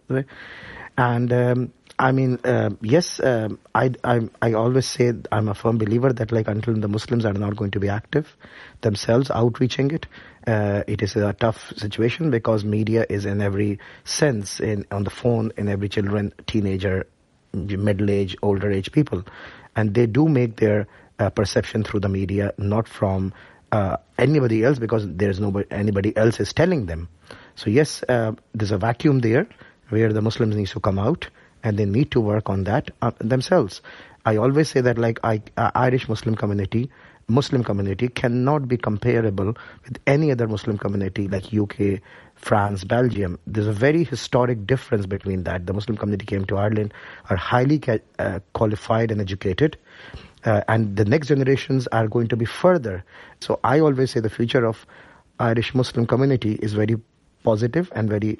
and 0.97 1.31
um, 1.31 1.73
I 1.99 2.13
mean, 2.13 2.39
uh, 2.45 2.69
yes, 2.81 3.19
um, 3.19 3.59
I, 3.75 3.91
I, 4.05 4.21
I 4.41 4.53
always 4.53 4.85
say 4.85 5.13
I'm 5.33 5.49
a 5.49 5.53
firm 5.53 5.77
believer 5.77 6.13
that 6.13 6.31
like 6.31 6.47
until 6.47 6.73
the 6.73 6.87
Muslims 6.87 7.25
are 7.25 7.33
not 7.33 7.57
going 7.57 7.71
to 7.71 7.79
be 7.79 7.89
active 7.89 8.37
themselves, 8.79 9.29
outreaching 9.29 9.91
it, 9.91 10.05
uh, 10.47 10.83
it 10.87 11.01
is 11.01 11.17
a 11.17 11.33
tough 11.33 11.73
situation 11.75 12.31
because 12.31 12.63
media 12.63 13.05
is 13.09 13.25
in 13.25 13.41
every 13.41 13.79
sense 14.05 14.61
in 14.61 14.85
on 14.91 15.03
the 15.03 15.09
phone 15.09 15.51
in 15.57 15.67
every 15.67 15.89
children, 15.89 16.33
teenager, 16.47 17.05
middle 17.53 18.09
age, 18.09 18.37
older 18.41 18.71
age 18.71 18.93
people, 18.93 19.25
and 19.75 19.93
they 19.93 20.05
do 20.05 20.29
make 20.29 20.55
their 20.55 20.87
uh, 21.19 21.29
perception 21.29 21.83
through 21.83 21.99
the 21.99 22.09
media, 22.09 22.53
not 22.57 22.87
from 22.87 23.33
uh, 23.71 23.97
anybody 24.17 24.63
else 24.63 24.79
because 24.79 25.07
there's 25.07 25.39
nobody 25.39 25.67
anybody 25.71 26.15
else 26.17 26.39
is 26.39 26.53
telling 26.53 26.85
them. 26.87 27.07
So 27.55 27.69
yes, 27.69 28.03
uh, 28.09 28.33
there's 28.53 28.71
a 28.71 28.77
vacuum 28.77 29.19
there 29.19 29.47
where 29.89 30.13
the 30.13 30.21
Muslims 30.21 30.55
need 30.55 30.67
to 30.67 30.79
come 30.79 30.97
out 30.97 31.29
and 31.63 31.77
they 31.77 31.85
need 31.85 32.11
to 32.11 32.21
work 32.21 32.49
on 32.49 32.63
that 32.63 32.91
uh, 33.01 33.11
themselves. 33.19 33.81
I 34.25 34.37
always 34.37 34.69
say 34.69 34.81
that 34.81 34.97
like 34.97 35.19
I, 35.23 35.41
uh, 35.57 35.71
Irish 35.75 36.07
Muslim 36.07 36.35
community, 36.35 36.89
Muslim 37.27 37.63
community 37.63 38.07
cannot 38.07 38.67
be 38.67 38.77
comparable 38.77 39.55
with 39.83 39.99
any 40.07 40.31
other 40.31 40.47
Muslim 40.47 40.77
community 40.77 41.27
like 41.27 41.53
UK, 41.53 42.01
France, 42.35 42.83
Belgium. 42.83 43.37
There's 43.45 43.67
a 43.67 43.73
very 43.73 44.03
historic 44.03 44.65
difference 44.65 45.05
between 45.05 45.43
that. 45.43 45.65
The 45.67 45.73
Muslim 45.73 45.97
community 45.97 46.25
came 46.25 46.45
to 46.45 46.57
Ireland, 46.57 46.93
are 47.29 47.37
highly 47.37 47.81
uh, 48.17 48.39
qualified 48.53 49.11
and 49.11 49.21
educated, 49.21 49.77
uh, 50.45 50.61
and 50.67 50.95
the 50.95 51.05
next 51.05 51.27
generations 51.27 51.87
are 51.87 52.07
going 52.07 52.27
to 52.29 52.37
be 52.37 52.45
further. 52.45 53.03
So 53.39 53.59
I 53.63 53.79
always 53.79 54.11
say 54.11 54.19
the 54.19 54.29
future 54.29 54.65
of 54.65 54.85
Irish 55.39 55.73
Muslim 55.73 56.05
community 56.05 56.53
is 56.55 56.73
very 56.73 56.97
positive 57.43 57.91
and 57.95 58.09
very 58.09 58.39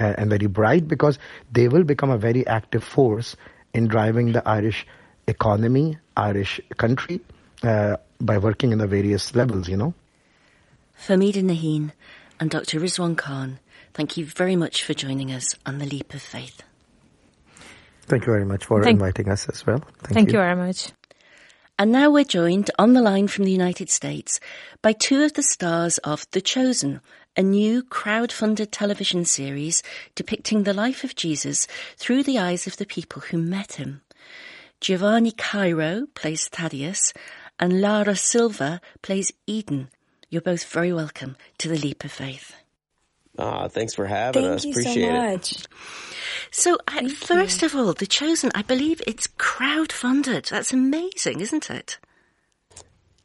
uh, 0.00 0.14
and 0.18 0.30
very 0.30 0.46
bright 0.46 0.88
because 0.88 1.18
they 1.52 1.68
will 1.68 1.84
become 1.84 2.10
a 2.10 2.18
very 2.18 2.46
active 2.46 2.82
force 2.82 3.36
in 3.72 3.88
driving 3.88 4.32
the 4.32 4.46
Irish 4.48 4.86
economy, 5.26 5.98
Irish 6.16 6.60
country 6.76 7.20
uh, 7.62 7.96
by 8.20 8.38
working 8.38 8.72
in 8.72 8.78
the 8.78 8.86
various 8.86 9.34
levels. 9.34 9.68
You 9.68 9.76
know. 9.76 9.94
Fahmeeda 11.06 11.42
Naheed 11.42 11.92
and 12.38 12.50
Dr. 12.50 12.80
Rizwan 12.80 13.16
Khan, 13.16 13.58
thank 13.94 14.16
you 14.16 14.26
very 14.26 14.56
much 14.56 14.82
for 14.84 14.94
joining 14.94 15.32
us 15.32 15.54
on 15.66 15.78
the 15.78 15.86
Leap 15.86 16.14
of 16.14 16.22
Faith. 16.22 16.62
Thank 18.02 18.26
you 18.26 18.32
very 18.32 18.44
much 18.44 18.64
for 18.64 18.82
Thank- 18.82 19.00
inviting 19.00 19.28
us 19.28 19.48
as 19.48 19.64
well. 19.66 19.78
Thank, 19.78 20.14
Thank 20.14 20.32
you 20.32 20.38
very 20.38 20.56
much. 20.56 20.92
And 21.78 21.90
now 21.90 22.10
we're 22.10 22.24
joined 22.24 22.70
on 22.78 22.92
the 22.92 23.00
line 23.00 23.28
from 23.28 23.44
the 23.44 23.50
United 23.50 23.88
States 23.88 24.38
by 24.82 24.92
two 24.92 25.22
of 25.22 25.32
the 25.32 25.42
stars 25.42 25.98
of 25.98 26.26
The 26.30 26.40
Chosen, 26.40 27.00
a 27.36 27.42
new 27.42 27.82
crowd-funded 27.82 28.70
television 28.70 29.24
series 29.24 29.82
depicting 30.14 30.62
the 30.62 30.74
life 30.74 31.02
of 31.02 31.16
Jesus 31.16 31.66
through 31.96 32.24
the 32.24 32.38
eyes 32.38 32.66
of 32.66 32.76
the 32.76 32.86
people 32.86 33.22
who 33.22 33.38
met 33.38 33.74
him. 33.74 34.02
Giavani 34.80 35.36
Cairo 35.36 36.06
plays 36.14 36.46
Thaddeus 36.48 37.12
and 37.58 37.80
Lara 37.80 38.16
Silva 38.16 38.80
plays 39.00 39.32
Eden. 39.46 39.88
You're 40.28 40.42
both 40.42 40.64
very 40.64 40.92
welcome 40.92 41.36
to 41.58 41.68
the 41.68 41.78
Leap 41.78 42.04
of 42.04 42.12
Faith. 42.12 42.54
Ah, 43.38 43.68
thanks 43.68 43.94
for 43.94 44.06
having 44.06 44.42
Thank 44.44 44.54
us. 44.56 44.64
you 44.64 44.70
Appreciate 44.72 45.02
so 45.04 45.08
it. 45.08 45.32
much. 45.32 45.66
So, 46.50 46.78
uh, 46.86 47.08
first 47.08 47.62
of 47.62 47.74
all, 47.74 47.94
The 47.94 48.06
Chosen, 48.06 48.50
I 48.54 48.62
believe 48.62 49.00
it's 49.06 49.26
crowd-funded. 49.38 50.44
That's 50.46 50.72
amazing, 50.72 51.40
isn't 51.40 51.70
it? 51.70 51.98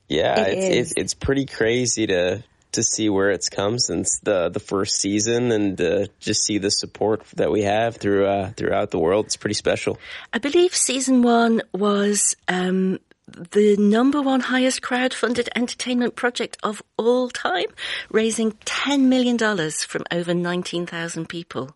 Yeah, 0.08 0.40
It 0.40 0.58
it's, 0.58 0.66
is. 0.68 0.76
it's 0.92 0.94
it's 0.98 1.14
pretty 1.14 1.46
crazy 1.46 2.08
to 2.08 2.44
to 2.74 2.84
see 2.84 3.10
where 3.10 3.32
it's 3.32 3.50
come 3.50 3.80
since 3.80 4.20
the 4.20 4.48
the 4.50 4.60
first 4.62 4.96
season 5.02 5.52
and 5.52 5.80
uh, 5.82 6.06
just 6.20 6.44
see 6.44 6.58
the 6.60 6.72
support 6.72 7.24
that 7.36 7.52
we 7.52 7.64
have 7.64 7.98
through 7.98 8.26
uh, 8.26 8.52
throughout 8.52 8.92
the 8.92 9.00
world. 9.00 9.26
It's 9.26 9.36
pretty 9.36 9.56
special. 9.56 9.98
I 10.32 10.38
believe 10.38 10.74
season 10.74 11.22
one 11.24 11.62
was 11.74 12.36
um, 12.48 13.00
the 13.28 13.76
number 13.78 14.22
one 14.22 14.40
highest 14.40 14.82
crowd-funded 14.82 15.50
entertainment 15.56 16.16
project 16.16 16.58
of 16.64 16.82
all 16.98 17.30
time, 17.30 17.68
raising 18.10 18.54
$10 18.54 19.02
million 19.02 19.38
from 19.72 20.04
over 20.12 20.34
19,000 20.34 21.28
people. 21.28 21.76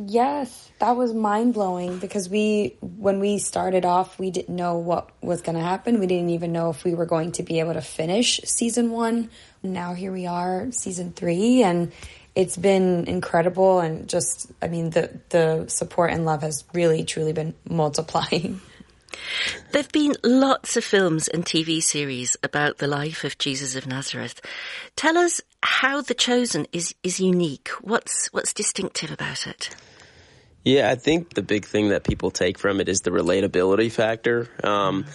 Yes, 0.00 0.70
that 0.78 0.96
was 0.96 1.12
mind 1.12 1.54
blowing 1.54 1.98
because 1.98 2.28
we, 2.28 2.76
when 2.80 3.18
we 3.18 3.38
started 3.38 3.84
off, 3.84 4.16
we 4.16 4.30
didn't 4.30 4.54
know 4.54 4.76
what 4.76 5.10
was 5.20 5.42
going 5.42 5.56
to 5.56 5.62
happen. 5.62 5.98
We 5.98 6.06
didn't 6.06 6.30
even 6.30 6.52
know 6.52 6.70
if 6.70 6.84
we 6.84 6.94
were 6.94 7.04
going 7.04 7.32
to 7.32 7.42
be 7.42 7.58
able 7.58 7.74
to 7.74 7.80
finish 7.80 8.40
season 8.44 8.92
one. 8.92 9.28
Now 9.60 9.94
here 9.94 10.12
we 10.12 10.26
are, 10.26 10.70
season 10.70 11.12
three, 11.12 11.64
and 11.64 11.90
it's 12.36 12.56
been 12.56 13.08
incredible. 13.08 13.80
And 13.80 14.08
just, 14.08 14.52
I 14.62 14.68
mean, 14.68 14.90
the 14.90 15.18
the 15.30 15.66
support 15.66 16.12
and 16.12 16.24
love 16.24 16.42
has 16.42 16.62
really, 16.72 17.02
truly 17.02 17.32
been 17.32 17.54
multiplying. 17.68 18.60
There 19.72 19.82
have 19.82 19.92
been 19.92 20.14
lots 20.22 20.76
of 20.76 20.84
films 20.84 21.28
and 21.28 21.44
TV 21.44 21.82
series 21.82 22.36
about 22.42 22.78
the 22.78 22.86
life 22.86 23.24
of 23.24 23.38
Jesus 23.38 23.76
of 23.76 23.86
Nazareth. 23.86 24.40
Tell 24.96 25.16
us 25.16 25.40
how 25.62 26.00
The 26.00 26.14
Chosen 26.14 26.66
is, 26.72 26.94
is 27.02 27.20
unique. 27.20 27.68
What's, 27.80 28.28
what's 28.28 28.52
distinctive 28.52 29.10
about 29.10 29.46
it? 29.46 29.74
Yeah, 30.64 30.90
I 30.90 30.96
think 30.96 31.34
the 31.34 31.42
big 31.42 31.64
thing 31.64 31.90
that 31.90 32.04
people 32.04 32.30
take 32.30 32.58
from 32.58 32.80
it 32.80 32.88
is 32.88 33.00
the 33.00 33.10
relatability 33.10 33.90
factor. 33.90 34.48
Um, 34.62 35.06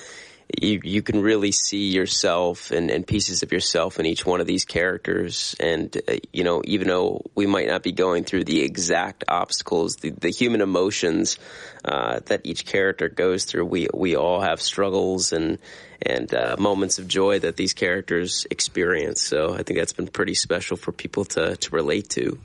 you 0.61 0.81
you 0.83 1.01
can 1.01 1.21
really 1.21 1.51
see 1.51 1.89
yourself 1.91 2.71
and, 2.71 2.89
and 2.91 3.05
pieces 3.05 3.43
of 3.43 3.51
yourself 3.51 3.99
in 3.99 4.05
each 4.05 4.25
one 4.25 4.41
of 4.41 4.47
these 4.47 4.65
characters, 4.65 5.55
and 5.59 5.95
uh, 6.07 6.15
you 6.31 6.43
know 6.43 6.61
even 6.65 6.87
though 6.87 7.21
we 7.35 7.45
might 7.45 7.67
not 7.67 7.83
be 7.83 7.91
going 7.91 8.23
through 8.23 8.43
the 8.43 8.61
exact 8.61 9.23
obstacles, 9.27 9.97
the, 9.97 10.11
the 10.11 10.29
human 10.29 10.61
emotions 10.61 11.37
uh, 11.85 12.19
that 12.25 12.41
each 12.43 12.65
character 12.65 13.09
goes 13.09 13.45
through, 13.45 13.65
we 13.65 13.87
we 13.93 14.15
all 14.15 14.41
have 14.41 14.61
struggles 14.61 15.33
and 15.33 15.59
and 16.01 16.33
uh, 16.33 16.55
moments 16.59 16.99
of 16.99 17.07
joy 17.07 17.39
that 17.39 17.55
these 17.55 17.73
characters 17.73 18.45
experience. 18.51 19.21
So 19.21 19.53
I 19.53 19.63
think 19.63 19.79
that's 19.79 19.93
been 19.93 20.07
pretty 20.07 20.35
special 20.35 20.77
for 20.77 20.91
people 20.91 21.25
to 21.25 21.55
to 21.55 21.75
relate 21.75 22.09
to. 22.11 22.37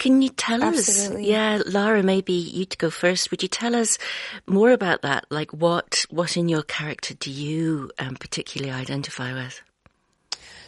Can 0.00 0.22
you 0.22 0.30
tell 0.30 0.64
Absolutely. 0.64 1.24
us? 1.24 1.28
Yeah, 1.28 1.62
Lara, 1.66 2.02
maybe 2.02 2.32
you'd 2.32 2.78
go 2.78 2.88
first. 2.88 3.30
Would 3.30 3.42
you 3.42 3.50
tell 3.50 3.76
us 3.76 3.98
more 4.46 4.72
about 4.72 5.02
that? 5.02 5.26
Like, 5.28 5.52
what 5.52 6.06
what 6.08 6.38
in 6.38 6.48
your 6.48 6.62
character 6.62 7.12
do 7.12 7.30
you 7.30 7.90
um, 7.98 8.16
particularly 8.16 8.72
identify 8.72 9.34
with? 9.34 9.60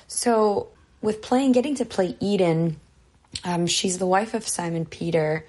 So, 0.06 0.68
with 1.00 1.22
playing, 1.22 1.52
getting 1.52 1.74
to 1.76 1.86
play 1.86 2.14
Eden, 2.20 2.78
um, 3.42 3.66
she's 3.66 3.96
the 3.96 4.06
wife 4.06 4.34
of 4.34 4.46
Simon 4.46 4.84
Peter. 4.84 5.46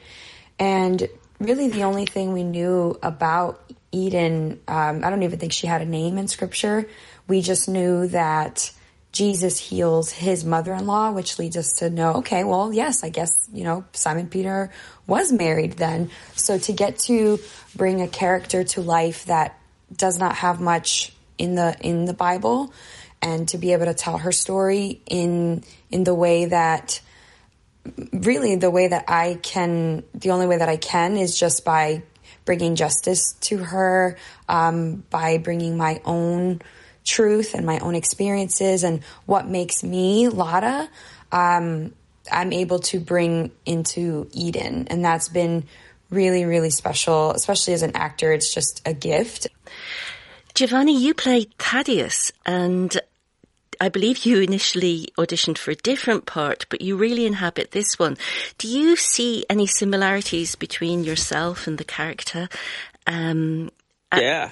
And 0.58 1.06
really, 1.40 1.68
the 1.68 1.84
only 1.84 2.06
thing 2.06 2.32
we 2.32 2.46
knew 2.46 2.98
about 3.04 3.70
Eden, 3.92 4.62
um, 4.66 5.04
I 5.04 5.10
don't 5.10 5.24
even 5.24 5.40
think 5.40 5.52
she 5.52 5.68
had 5.68 5.82
a 5.82 5.86
name 5.86 6.18
in 6.18 6.30
scripture. 6.30 6.88
We 7.28 7.42
just 7.42 7.68
knew 7.68 8.08
that 8.08 8.72
Jesus 9.14 9.60
heals 9.60 10.12
his 10.12 10.44
mother 10.44 10.74
in 10.74 10.88
law, 10.88 11.12
which 11.12 11.38
leads 11.38 11.56
us 11.56 11.74
to 11.74 11.90
know, 11.90 12.16
okay, 12.16 12.44
well, 12.44 12.74
yes, 12.74 13.04
I 13.04 13.10
guess, 13.10 13.48
you 13.54 13.64
know, 13.64 13.86
Simon 13.94 14.28
Peter 14.28 14.72
was 15.06 15.32
married 15.32 15.74
then. 15.74 16.10
So, 16.36 16.58
to 16.58 16.74
get 16.74 16.98
to 17.00 17.40
bring 17.76 18.02
a 18.02 18.08
character 18.08 18.64
to 18.64 18.82
life 18.82 19.26
that 19.26 19.60
does 19.96 20.18
not 20.18 20.36
have 20.36 20.60
much 20.60 21.14
in 21.38 21.56
the 21.56 21.76
in 21.80 22.06
the 22.06 22.14
Bible 22.14 22.74
and 23.22 23.48
to 23.50 23.58
be 23.58 23.74
able 23.74 23.86
to 23.86 23.94
tell 23.94 24.18
her 24.18 24.32
story 24.32 25.02
in 25.06 25.64
in 25.92 26.04
the 26.04 26.14
way 26.14 26.46
that 26.46 27.00
really 28.12 28.56
the 28.56 28.72
way 28.72 28.88
that 28.88 29.06
I 29.08 29.40
can 29.42 30.04
the 30.14 30.32
only 30.32 30.48
way 30.48 30.58
that 30.58 30.70
I 30.70 30.78
can 30.78 31.18
is 31.18 31.38
just 31.38 31.64
by 31.64 32.04
bringing 32.46 32.76
justice 32.76 33.34
to 33.42 33.58
her 33.58 34.18
um, 34.50 35.04
by 35.10 35.38
bringing 35.38 35.78
my 35.78 36.02
own 36.04 36.62
truth 37.04 37.54
and 37.54 37.66
my 37.66 37.80
own 37.80 37.96
experiences 37.96 38.84
and 38.84 39.04
what 39.26 39.48
makes 39.48 39.84
me 39.84 40.30
Lara 40.30 40.90
um, 41.32 41.94
I'm 42.32 42.54
able 42.54 42.80
to 42.80 43.00
bring 43.00 43.52
into 43.66 44.30
Eden 44.32 44.88
and 44.90 45.04
that's 45.04 45.30
been 45.30 45.66
really 46.10 46.46
really 46.46 46.70
special 46.70 47.32
especially 47.32 47.74
as 47.74 47.82
an 47.82 47.96
actor 47.96 48.32
it's 48.32 48.54
just 48.54 48.82
a 48.86 48.94
gift 48.94 49.48
Giavani, 50.56 51.00
you 51.00 51.16
played 51.16 51.52
Thaddeus, 51.58 52.32
and 52.46 52.96
I 53.82 53.90
believe 53.90 54.26
you 54.26 54.40
initially 54.40 55.08
auditioned 55.18 55.58
for 55.58 55.72
a 55.72 55.76
different 55.76 56.28
part, 56.28 56.68
but 56.70 56.82
you 56.82 56.96
really 56.96 57.26
inhabit 57.26 57.72
this 57.72 57.98
one. 57.98 58.18
Do 58.60 58.68
you 58.68 58.96
see 58.96 59.46
any 59.50 59.66
similarities 59.66 60.56
between 60.56 61.04
yourself 61.04 61.66
and 61.66 61.80
the 61.80 61.84
character? 61.84 62.50
Um, 63.08 63.72
Yeah. 64.16 64.52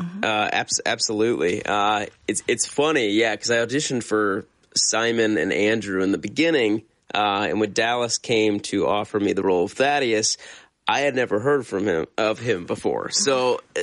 Uh, 0.00 0.48
abs- 0.52 0.80
absolutely. 0.86 1.64
Uh, 1.64 2.06
it's 2.28 2.42
it's 2.48 2.66
funny, 2.66 3.10
yeah, 3.10 3.34
because 3.34 3.50
I 3.50 3.56
auditioned 3.58 4.04
for 4.04 4.44
Simon 4.74 5.36
and 5.38 5.52
Andrew 5.52 6.02
in 6.02 6.12
the 6.12 6.18
beginning, 6.18 6.82
uh, 7.14 7.46
and 7.48 7.60
when 7.60 7.72
Dallas 7.72 8.18
came 8.18 8.60
to 8.60 8.86
offer 8.86 9.18
me 9.20 9.32
the 9.32 9.42
role 9.42 9.64
of 9.64 9.72
Thaddeus, 9.72 10.38
I 10.88 11.00
had 11.00 11.14
never 11.14 11.38
heard 11.38 11.66
from 11.66 11.86
him 11.86 12.06
of 12.18 12.38
him 12.38 12.66
before. 12.66 13.10
So 13.10 13.60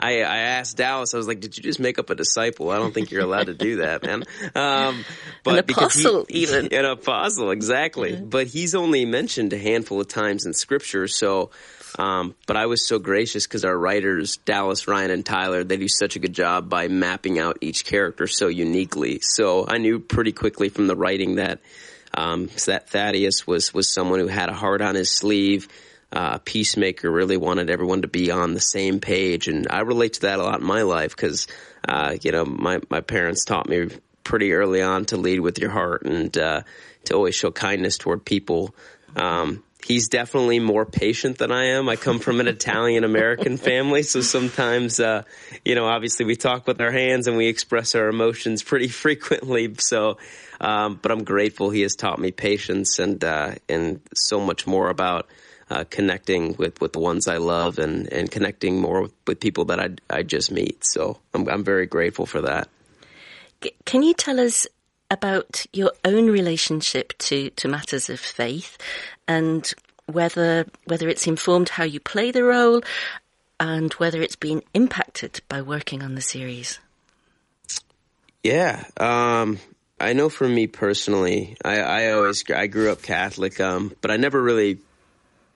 I, 0.00 0.20
I 0.22 0.38
asked 0.38 0.76
Dallas, 0.76 1.14
I 1.14 1.16
was 1.16 1.26
like, 1.28 1.40
"Did 1.40 1.56
you 1.56 1.62
just 1.62 1.80
make 1.80 1.98
up 1.98 2.10
a 2.10 2.14
disciple? 2.14 2.70
I 2.70 2.76
don't 2.76 2.92
think 2.92 3.10
you're 3.10 3.22
allowed 3.22 3.46
to 3.46 3.54
do 3.54 3.76
that, 3.76 4.02
man." 4.02 4.24
Um, 4.54 5.04
but 5.44 5.58
An 5.60 5.64
because 5.66 5.94
he- 5.94 6.00
apostle, 6.02 6.26
even. 6.30 6.72
an 6.74 6.84
apostle, 6.84 7.50
exactly. 7.50 8.16
But 8.16 8.48
he's 8.48 8.74
only 8.74 9.04
mentioned 9.04 9.52
a 9.52 9.58
handful 9.58 10.00
of 10.00 10.08
times 10.08 10.44
in 10.46 10.52
scripture, 10.54 11.08
so. 11.08 11.50
Um, 11.98 12.34
but 12.46 12.56
I 12.56 12.66
was 12.66 12.86
so 12.86 12.98
gracious 12.98 13.46
because 13.46 13.64
our 13.64 13.76
writers, 13.76 14.36
Dallas, 14.38 14.86
Ryan, 14.86 15.10
and 15.10 15.24
Tyler, 15.24 15.64
they 15.64 15.76
do 15.76 15.88
such 15.88 16.16
a 16.16 16.18
good 16.18 16.34
job 16.34 16.68
by 16.68 16.88
mapping 16.88 17.38
out 17.38 17.58
each 17.62 17.84
character 17.84 18.26
so 18.26 18.48
uniquely. 18.48 19.20
So 19.22 19.66
I 19.66 19.78
knew 19.78 19.98
pretty 19.98 20.32
quickly 20.32 20.68
from 20.68 20.86
the 20.86 20.96
writing 20.96 21.36
that 21.36 21.60
um, 22.12 22.48
that 22.66 22.88
Thaddeus 22.88 23.46
was 23.46 23.72
was 23.72 23.92
someone 23.92 24.20
who 24.20 24.26
had 24.26 24.48
a 24.48 24.54
heart 24.54 24.80
on 24.80 24.94
his 24.94 25.10
sleeve. 25.10 25.68
Uh, 26.12 26.38
peacemaker 26.38 27.10
really 27.10 27.36
wanted 27.36 27.68
everyone 27.68 28.02
to 28.02 28.08
be 28.08 28.30
on 28.30 28.54
the 28.54 28.60
same 28.60 29.00
page, 29.00 29.48
and 29.48 29.66
I 29.68 29.80
relate 29.80 30.14
to 30.14 30.20
that 30.22 30.38
a 30.38 30.42
lot 30.42 30.60
in 30.60 30.66
my 30.66 30.82
life 30.82 31.16
because 31.16 31.46
uh, 31.86 32.16
you 32.22 32.32
know 32.32 32.44
my 32.44 32.80
my 32.90 33.00
parents 33.00 33.44
taught 33.44 33.68
me 33.68 33.88
pretty 34.22 34.52
early 34.52 34.82
on 34.82 35.04
to 35.06 35.16
lead 35.16 35.40
with 35.40 35.58
your 35.58 35.70
heart 35.70 36.02
and 36.02 36.36
uh, 36.36 36.62
to 37.04 37.14
always 37.14 37.34
show 37.34 37.50
kindness 37.50 37.98
toward 37.98 38.24
people. 38.24 38.74
Um, 39.14 39.62
he's 39.84 40.08
definitely 40.08 40.58
more 40.58 40.84
patient 40.84 41.38
than 41.38 41.52
I 41.52 41.66
am. 41.66 41.88
I 41.88 41.96
come 41.96 42.18
from 42.18 42.40
an 42.40 42.48
Italian 42.48 43.04
American 43.04 43.56
family, 43.56 44.02
so 44.02 44.20
sometimes, 44.20 45.00
uh, 45.00 45.22
you 45.64 45.74
know, 45.74 45.86
obviously 45.86 46.26
we 46.26 46.36
talk 46.36 46.66
with 46.66 46.80
our 46.80 46.90
hands 46.90 47.26
and 47.26 47.36
we 47.36 47.46
express 47.46 47.94
our 47.94 48.08
emotions 48.08 48.62
pretty 48.62 48.88
frequently. 49.04 49.74
So, 49.78 50.18
um, 50.60 50.98
but 51.00 51.12
I'm 51.12 51.24
grateful 51.24 51.70
he 51.70 51.82
has 51.82 51.94
taught 51.94 52.18
me 52.18 52.30
patience 52.32 52.98
and 52.98 53.22
uh, 53.22 53.54
and 53.68 54.00
so 54.14 54.40
much 54.40 54.66
more 54.66 54.88
about. 54.88 55.28
Uh, 55.68 55.82
connecting 55.90 56.54
with, 56.58 56.80
with 56.80 56.92
the 56.92 57.00
ones 57.00 57.26
I 57.26 57.38
love 57.38 57.80
and, 57.80 58.06
and 58.12 58.30
connecting 58.30 58.80
more 58.80 59.02
with, 59.02 59.12
with 59.26 59.40
people 59.40 59.64
that 59.64 59.80
I, 59.80 59.88
I 60.08 60.22
just 60.22 60.52
meet. 60.52 60.84
So 60.84 61.18
I'm, 61.34 61.48
I'm 61.48 61.64
very 61.64 61.86
grateful 61.86 62.24
for 62.24 62.42
that. 62.42 62.68
can 63.84 64.04
you 64.04 64.14
tell 64.14 64.38
us 64.38 64.68
about 65.10 65.66
your 65.72 65.92
own 66.04 66.30
relationship 66.30 67.12
to, 67.18 67.50
to 67.50 67.66
matters 67.66 68.08
of 68.08 68.20
faith 68.20 68.78
and 69.28 69.72
whether 70.06 70.66
whether 70.84 71.08
it's 71.08 71.26
informed 71.26 71.70
how 71.70 71.84
you 71.84 72.00
play 72.00 72.30
the 72.30 72.44
role 72.44 72.82
and 73.58 73.92
whether 73.94 74.22
it's 74.22 74.36
been 74.36 74.62
impacted 74.74 75.40
by 75.48 75.62
working 75.62 76.02
on 76.02 76.14
the 76.14 76.20
series? 76.20 76.78
Yeah, 78.42 78.84
um, 78.98 79.58
I 79.98 80.12
know 80.12 80.28
for 80.28 80.48
me 80.48 80.66
personally, 80.66 81.56
I, 81.64 81.80
I 81.80 82.12
always 82.12 82.44
I 82.50 82.66
grew 82.66 82.92
up 82.92 83.02
Catholic, 83.02 83.60
um, 83.60 83.92
but 84.00 84.10
I 84.10 84.16
never 84.16 84.40
really 84.40 84.78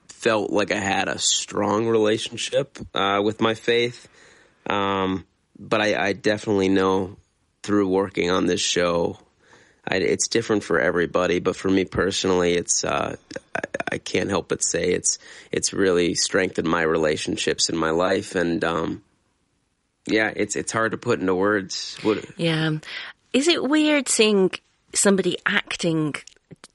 felt 0.07 0.51
like 0.51 0.71
I 0.71 0.79
had 0.79 1.07
a 1.07 1.17
strong 1.17 1.87
relationship 1.87 2.77
uh, 2.93 3.21
with 3.23 3.41
my 3.41 3.53
faith. 3.53 4.07
Um, 4.67 5.25
but 5.57 5.81
I, 5.81 6.09
I, 6.09 6.13
definitely 6.13 6.69
know 6.69 7.17
through 7.63 7.87
working 7.87 8.29
on 8.29 8.45
this 8.45 8.61
show, 8.61 9.17
I, 9.87 9.95
it's 9.95 10.27
different 10.27 10.63
for 10.63 10.79
everybody. 10.79 11.39
But 11.39 11.55
for 11.55 11.69
me 11.69 11.85
personally, 11.85 12.53
it's 12.53 12.83
uh, 12.83 13.15
I, 13.55 13.61
I, 13.93 13.97
can't 13.97 14.29
help 14.29 14.49
but 14.49 14.63
say 14.63 14.91
it's 14.91 15.17
it's 15.51 15.73
really 15.73 16.13
strengthened 16.15 16.67
my 16.67 16.83
relationships 16.83 17.69
in 17.69 17.77
my 17.77 17.89
life, 17.91 18.35
and 18.35 18.63
um, 18.63 19.03
yeah, 20.05 20.31
it's 20.35 20.55
it's 20.55 20.71
hard 20.71 20.91
to 20.91 20.97
put 20.97 21.19
into 21.19 21.35
words. 21.35 21.97
What, 22.01 22.23
yeah, 22.37 22.77
is 23.33 23.47
it 23.47 23.63
weird 23.63 24.07
seeing 24.07 24.51
somebody 24.93 25.37
acting 25.45 26.15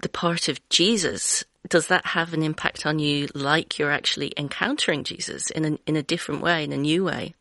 the 0.00 0.08
part 0.08 0.48
of 0.48 0.68
Jesus 0.68 1.44
does 1.68 1.88
that 1.88 2.06
have 2.06 2.32
an 2.32 2.42
impact 2.42 2.86
on 2.86 2.98
you 2.98 3.28
like 3.34 3.78
you're 3.78 3.90
actually 3.90 4.32
encountering 4.36 5.04
Jesus 5.04 5.50
in 5.50 5.64
a, 5.64 5.78
in 5.86 5.96
a 5.96 6.02
different 6.02 6.40
way, 6.40 6.64
in 6.64 6.72
a 6.72 6.76
new 6.76 7.04
way? 7.04 7.34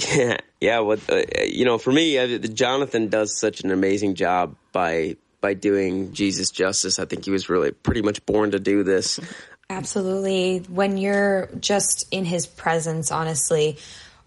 Yeah, 0.00 0.38
yeah. 0.60 0.78
What 0.80 1.00
uh, 1.10 1.22
you 1.44 1.64
know, 1.64 1.78
for 1.78 1.92
me, 1.92 2.18
uh, 2.18 2.38
Jonathan 2.38 3.08
does 3.08 3.38
such 3.38 3.62
an 3.62 3.70
amazing 3.70 4.14
job 4.14 4.56
by 4.72 5.16
by 5.40 5.54
doing 5.54 6.12
Jesus 6.12 6.50
justice. 6.50 6.98
I 6.98 7.04
think 7.04 7.24
he 7.24 7.30
was 7.30 7.48
really 7.48 7.72
pretty 7.72 8.02
much 8.02 8.24
born 8.26 8.52
to 8.52 8.58
do 8.58 8.82
this. 8.82 9.20
Absolutely. 9.68 10.58
When 10.68 10.96
you're 10.96 11.48
just 11.60 12.06
in 12.10 12.24
his 12.24 12.46
presence, 12.46 13.10
honestly, 13.10 13.78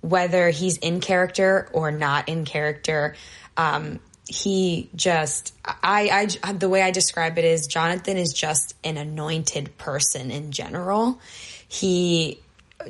whether 0.02 0.50
he's 0.50 0.78
in 0.78 1.02
character 1.02 1.70
or 1.74 1.92
not 1.92 2.30
in 2.30 2.46
character, 2.46 3.16
um, 3.58 4.00
he 4.28 4.90
just 4.96 5.54
I, 5.66 6.28
I 6.44 6.54
the 6.54 6.70
way 6.70 6.82
I 6.82 6.92
describe 6.92 7.38
it 7.38 7.46
is 7.46 7.68
Jonathan 7.68 8.18
is 8.18 8.34
just 8.34 8.76
an 8.84 8.98
anointed 8.98 9.78
person 9.78 10.32
in 10.32 10.52
general. 10.52 11.20
He 11.68 12.40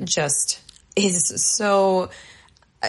just 0.04 0.60
is 0.96 1.32
so 1.56 2.10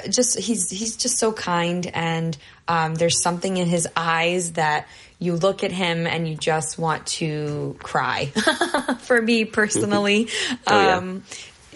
just 0.09 0.39
he's 0.39 0.69
he's 0.69 0.97
just 0.97 1.17
so 1.17 1.31
kind 1.31 1.87
and 1.87 2.37
um, 2.67 2.95
there's 2.95 3.21
something 3.21 3.57
in 3.57 3.67
his 3.67 3.87
eyes 3.95 4.53
that 4.53 4.87
you 5.19 5.35
look 5.35 5.63
at 5.63 5.71
him 5.71 6.07
and 6.07 6.27
you 6.27 6.35
just 6.35 6.77
want 6.77 7.05
to 7.05 7.75
cry 7.79 8.25
for 8.99 9.21
me 9.21 9.45
personally 9.45 10.27
oh, 10.67 10.81
yeah. 10.81 10.95
um, 10.97 11.23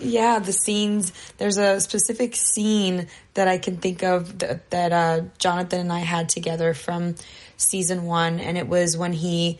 yeah, 0.01 0.39
the 0.39 0.53
scenes. 0.53 1.11
There's 1.37 1.57
a 1.57 1.79
specific 1.79 2.35
scene 2.35 3.07
that 3.33 3.47
I 3.47 3.57
can 3.57 3.77
think 3.77 4.03
of 4.03 4.39
that, 4.39 4.69
that 4.69 4.91
uh, 4.91 5.21
Jonathan 5.37 5.81
and 5.81 5.93
I 5.93 5.99
had 5.99 6.29
together 6.29 6.73
from 6.73 7.15
season 7.57 8.05
one, 8.05 8.39
and 8.39 8.57
it 8.57 8.67
was 8.67 8.97
when 8.97 9.13
he 9.13 9.59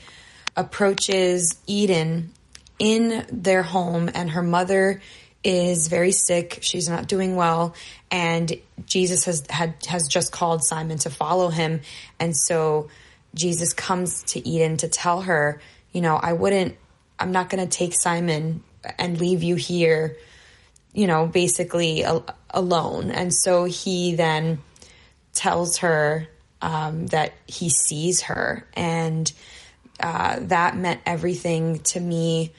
approaches 0.56 1.58
Eden 1.68 2.32
in 2.78 3.26
their 3.32 3.64
home, 3.64 4.10
and 4.14 4.32
her 4.32 4.44
mother 4.44 5.02
is 5.44 5.88
very 5.88 6.12
sick. 6.12 6.60
She's 6.62 6.90
not 6.90 7.08
doing 7.08 7.36
well, 7.36 7.74
and 8.12 8.52
Jesus 8.86 9.26
has 9.26 9.44
had 9.50 9.76
has 9.88 10.08
just 10.08 10.32
called 10.32 10.64
Simon 10.64 10.98
to 11.00 11.10
follow 11.10 11.50
him, 11.50 11.82
and 12.20 12.36
so 12.36 12.90
Jesus 13.36 13.74
comes 13.74 14.24
to 14.24 14.48
Eden 14.48 14.78
to 14.78 14.88
tell 14.88 15.22
her, 15.22 15.62
you 15.92 16.02
know, 16.02 16.16
I 16.16 16.34
wouldn't. 16.34 16.76
I'm 17.20 17.32
not 17.32 17.50
going 17.50 17.68
to 17.68 17.78
take 17.78 17.94
Simon 17.94 18.64
and 18.98 19.20
leave 19.20 19.44
you 19.44 19.56
here 19.56 20.16
you 20.94 21.08
know, 21.08 21.28
basically 21.28 22.04
alone. 22.50 23.12
And 23.12 23.34
so 23.34 23.66
he 23.66 24.16
then 24.16 24.60
tells 25.34 25.78
her 25.78 26.28
um, 26.62 27.08
that 27.08 27.34
he 27.48 27.70
sees 27.70 28.24
her. 28.24 28.68
And 28.74 29.32
uh, 30.00 30.40
that 30.42 30.76
meant 30.76 31.02
everything 31.06 31.80
to 31.80 32.00
me 32.00 32.54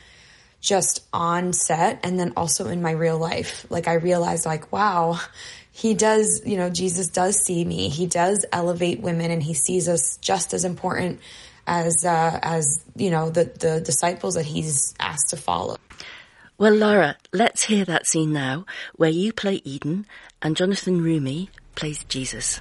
just 0.61 1.07
on 1.13 1.53
set 1.53 2.01
and 2.05 2.19
then 2.19 2.33
also 2.37 2.69
in 2.69 2.83
my 2.83 2.91
real 2.91 3.19
life. 3.19 3.67
Like 3.71 3.89
I 3.89 3.95
realized 3.95 4.47
like, 4.47 4.71
wow, 4.73 5.19
he 5.73 5.95
does, 5.95 6.43
you 6.45 6.57
know, 6.57 6.71
Jesus 6.71 7.09
does 7.09 7.37
see 7.37 7.65
me. 7.65 7.89
He 7.89 8.07
does 8.07 8.45
elevate 8.53 9.01
women 9.01 9.31
and 9.31 9.43
he 9.43 9.55
sees 9.55 9.89
us 9.89 10.19
just 10.19 10.53
as 10.53 10.65
important 10.65 11.21
as, 11.67 12.05
uh, 12.05 12.39
as, 12.43 12.85
you 12.97 13.11
know, 13.11 13.31
the, 13.31 13.45
the 13.45 13.81
disciples 13.81 14.35
that 14.35 14.45
he's 14.45 14.95
asked 15.01 15.31
to 15.31 15.37
follow. 15.37 15.79
Well, 16.59 16.75
Laura, 16.75 17.17
let's 17.33 17.65
hear 17.65 17.87
that 17.87 18.07
scene 18.07 18.33
now 18.33 18.67
where 18.97 19.09
you 19.09 19.33
play 19.33 19.63
Eden 19.65 20.07
and 20.43 20.57
Jonathan 20.57 21.01
Roumie 21.01 21.49
plays 21.75 22.05
Jesus. 22.05 22.61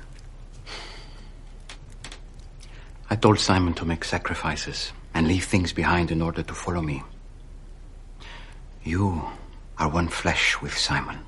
I 3.10 3.16
told 3.16 3.40
Simon 3.40 3.74
to 3.74 3.86
make 3.86 4.06
sacrifices 4.06 4.94
and 5.14 5.28
leave 5.28 5.44
things 5.44 5.74
behind 5.74 6.12
in 6.12 6.22
order 6.22 6.44
to 6.44 6.54
follow 6.54 6.82
me. 6.82 7.04
You 8.90 9.22
are 9.78 9.88
one 9.88 10.08
flesh 10.08 10.60
with 10.64 10.76
Simon. 10.76 11.20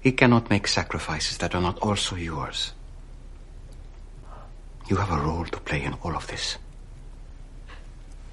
He 0.00 0.10
cannot 0.10 0.50
make 0.50 0.66
sacrifices 0.66 1.38
that 1.38 1.54
are 1.54 1.60
not 1.60 1.78
also 1.78 2.16
yours. 2.16 2.72
You 4.88 4.96
have 4.96 5.12
a 5.12 5.22
role 5.22 5.44
to 5.44 5.60
play 5.60 5.84
in 5.84 5.94
all 6.02 6.16
of 6.16 6.26
this. 6.26 6.58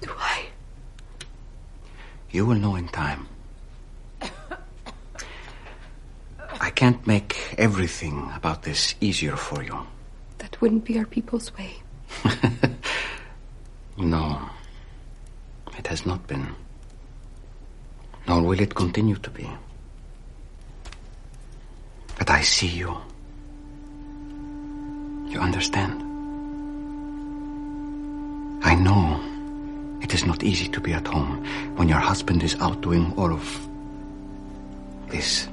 Do 0.00 0.10
I? 0.18 0.46
You 2.32 2.44
will 2.44 2.56
know 2.56 2.74
in 2.74 2.88
time. 2.88 3.28
I 6.60 6.70
can't 6.70 7.06
make 7.06 7.54
everything 7.56 8.32
about 8.34 8.64
this 8.64 8.96
easier 9.00 9.36
for 9.36 9.62
you. 9.62 9.86
That 10.38 10.60
wouldn't 10.60 10.84
be 10.84 10.98
our 10.98 11.06
people's 11.06 11.52
way. 11.56 11.76
no. 13.96 14.50
It 15.78 15.86
has 15.86 16.04
not 16.04 16.26
been. 16.26 16.56
Nor 18.28 18.42
will 18.42 18.60
it 18.60 18.74
continue 18.74 19.16
to 19.16 19.30
be. 19.30 19.48
But 22.18 22.28
I 22.28 22.42
see 22.42 22.66
you. 22.66 22.94
You 25.28 25.40
understand? 25.40 26.02
I 28.62 28.74
know 28.74 29.18
it 30.02 30.12
is 30.12 30.26
not 30.26 30.42
easy 30.42 30.68
to 30.68 30.80
be 30.80 30.92
at 30.92 31.06
home 31.06 31.42
when 31.76 31.88
your 31.88 31.98
husband 31.98 32.42
is 32.42 32.54
out 32.60 32.82
doing 32.82 33.14
all 33.16 33.32
of 33.32 33.68
this. 35.08 35.48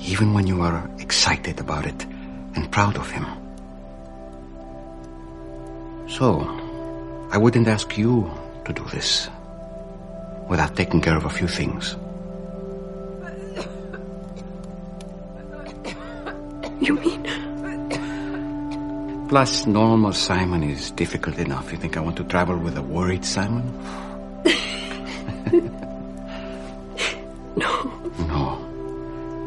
Even 0.00 0.32
when 0.32 0.46
you 0.46 0.62
are 0.62 0.88
excited 0.98 1.60
about 1.60 1.84
it 1.84 2.06
and 2.54 2.70
proud 2.70 2.96
of 2.96 3.10
him. 3.10 3.26
So, 6.08 6.40
I 7.30 7.36
wouldn't 7.36 7.68
ask 7.68 7.98
you 7.98 8.30
to 8.64 8.72
do 8.72 8.84
this 8.84 9.28
without 10.48 10.76
taking 10.76 11.00
care 11.00 11.16
of 11.16 11.24
a 11.24 11.30
few 11.30 11.48
things. 11.48 11.96
You 16.80 16.94
mean? 16.94 17.24
Plus, 19.28 19.66
normal 19.66 20.12
Simon 20.14 20.62
is 20.62 20.90
difficult 20.92 21.36
enough. 21.38 21.70
You 21.70 21.76
think 21.76 21.98
I 21.98 22.00
want 22.00 22.16
to 22.16 22.24
travel 22.24 22.56
with 22.56 22.78
a 22.78 22.82
worried 22.82 23.26
Simon? 23.26 23.62
no. 27.56 27.92
No, 28.26 28.58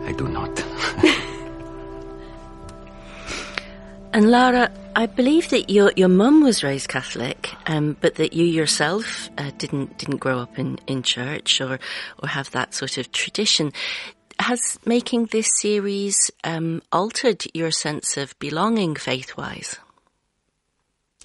I 0.06 0.12
do 0.12 0.28
not. 0.28 0.64
and 4.14 4.30
Lara, 4.30 4.70
I 4.96 5.08
believe 5.08 5.50
that 5.50 5.72
your 5.72 5.92
your 5.96 6.10
mum 6.10 6.44
was 6.44 6.64
raised 6.64 6.88
Catholic, 6.88 7.41
um, 7.66 7.96
but 8.00 8.16
that 8.16 8.34
you 8.34 8.46
yourself 8.46 9.30
uh, 9.38 9.52
didn't 9.58 9.98
didn't 9.98 10.18
grow 10.18 10.40
up 10.40 10.58
in, 10.58 10.80
in 10.88 11.04
church 11.04 11.62
or 11.62 11.80
or 12.22 12.30
have 12.30 12.52
that 12.52 12.74
sort 12.74 12.98
of 12.98 13.12
tradition 13.12 13.72
has 14.42 14.80
making 14.86 15.28
this 15.28 15.50
series 15.60 16.32
um, 16.44 16.82
altered 16.92 17.44
your 17.54 17.72
sense 17.72 18.18
of 18.18 18.38
belonging 18.40 18.96
faith 18.96 19.38
wise? 19.38 19.78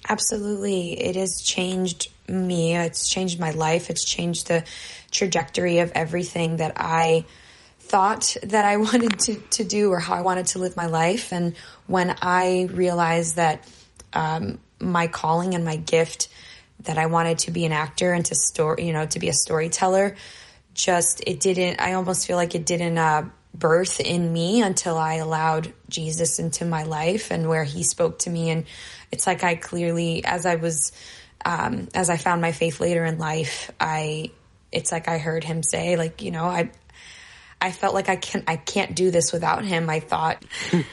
Absolutely. 0.07 0.99
It 1.01 1.15
has 1.15 1.41
changed 1.41 2.09
me. 2.27 2.75
It's 2.75 3.09
changed 3.09 3.39
my 3.39 3.51
life. 3.51 3.89
It's 3.89 4.05
changed 4.05 4.47
the 4.47 4.63
trajectory 5.11 5.79
of 5.79 5.91
everything 5.95 6.57
that 6.57 6.73
I 6.77 7.25
thought 7.79 8.37
that 8.43 8.65
I 8.65 8.77
wanted 8.87 9.19
to, 9.19 9.35
to 9.35 9.63
do 9.63 9.91
or 9.91 9.99
how 9.99 10.13
I 10.13 10.21
wanted 10.21 10.47
to 10.47 10.59
live 10.59 10.77
my 10.77 10.87
life. 10.87 11.33
And 11.33 11.55
when 11.87 12.15
I 12.21 12.69
realized 12.71 13.35
that 13.37 13.67
um, 14.13 14.59
my 14.79 15.07
calling 15.07 15.53
and 15.53 15.65
my 15.65 15.75
gift, 15.75 16.29
that 16.81 16.97
I 16.97 17.07
wanted 17.07 17.39
to 17.39 17.51
be 17.51 17.65
an 17.65 17.71
actor 17.71 18.13
and 18.13 18.25
to 18.25 18.35
story, 18.35 18.85
you 18.85 18.93
know, 18.93 19.05
to 19.07 19.19
be 19.19 19.29
a 19.29 19.33
storyteller, 19.33 20.15
just 20.77 21.23
it 21.25 21.39
didn't 21.39 21.81
i 21.81 21.93
almost 21.93 22.27
feel 22.27 22.37
like 22.37 22.55
it 22.55 22.65
didn't 22.65 22.97
uh, 22.97 23.25
birth 23.53 23.99
in 23.99 24.31
me 24.31 24.61
until 24.61 24.95
i 24.95 25.15
allowed 25.15 25.73
jesus 25.89 26.39
into 26.39 26.63
my 26.63 26.83
life 26.83 27.31
and 27.31 27.49
where 27.49 27.63
he 27.63 27.83
spoke 27.83 28.19
to 28.19 28.29
me. 28.29 28.51
And 28.51 28.65
it's 29.11 29.25
like 29.25 29.43
i 29.43 29.55
clearly 29.55 30.23
as 30.23 30.45
i 30.45 30.55
was 30.55 30.91
um, 31.43 31.89
as 31.95 32.09
i 32.09 32.17
found 32.17 32.41
my 32.41 32.51
faith 32.51 32.79
later 32.79 33.03
in 33.03 33.17
life 33.17 33.71
i 33.79 34.29
it's 34.71 34.91
like 34.91 35.07
i 35.07 35.17
heard 35.17 35.43
him 35.43 35.63
say 35.63 35.97
like 35.97 36.21
you 36.21 36.29
know 36.29 36.45
i 36.45 36.69
i 37.59 37.71
felt 37.71 37.95
like 37.95 38.09
i 38.09 38.15
can't 38.15 38.43
i 38.47 38.55
can't 38.55 38.95
do 38.95 39.09
this 39.09 39.33
without 39.33 39.65
him 39.65 39.89
i 39.89 39.99
thought 39.99 40.43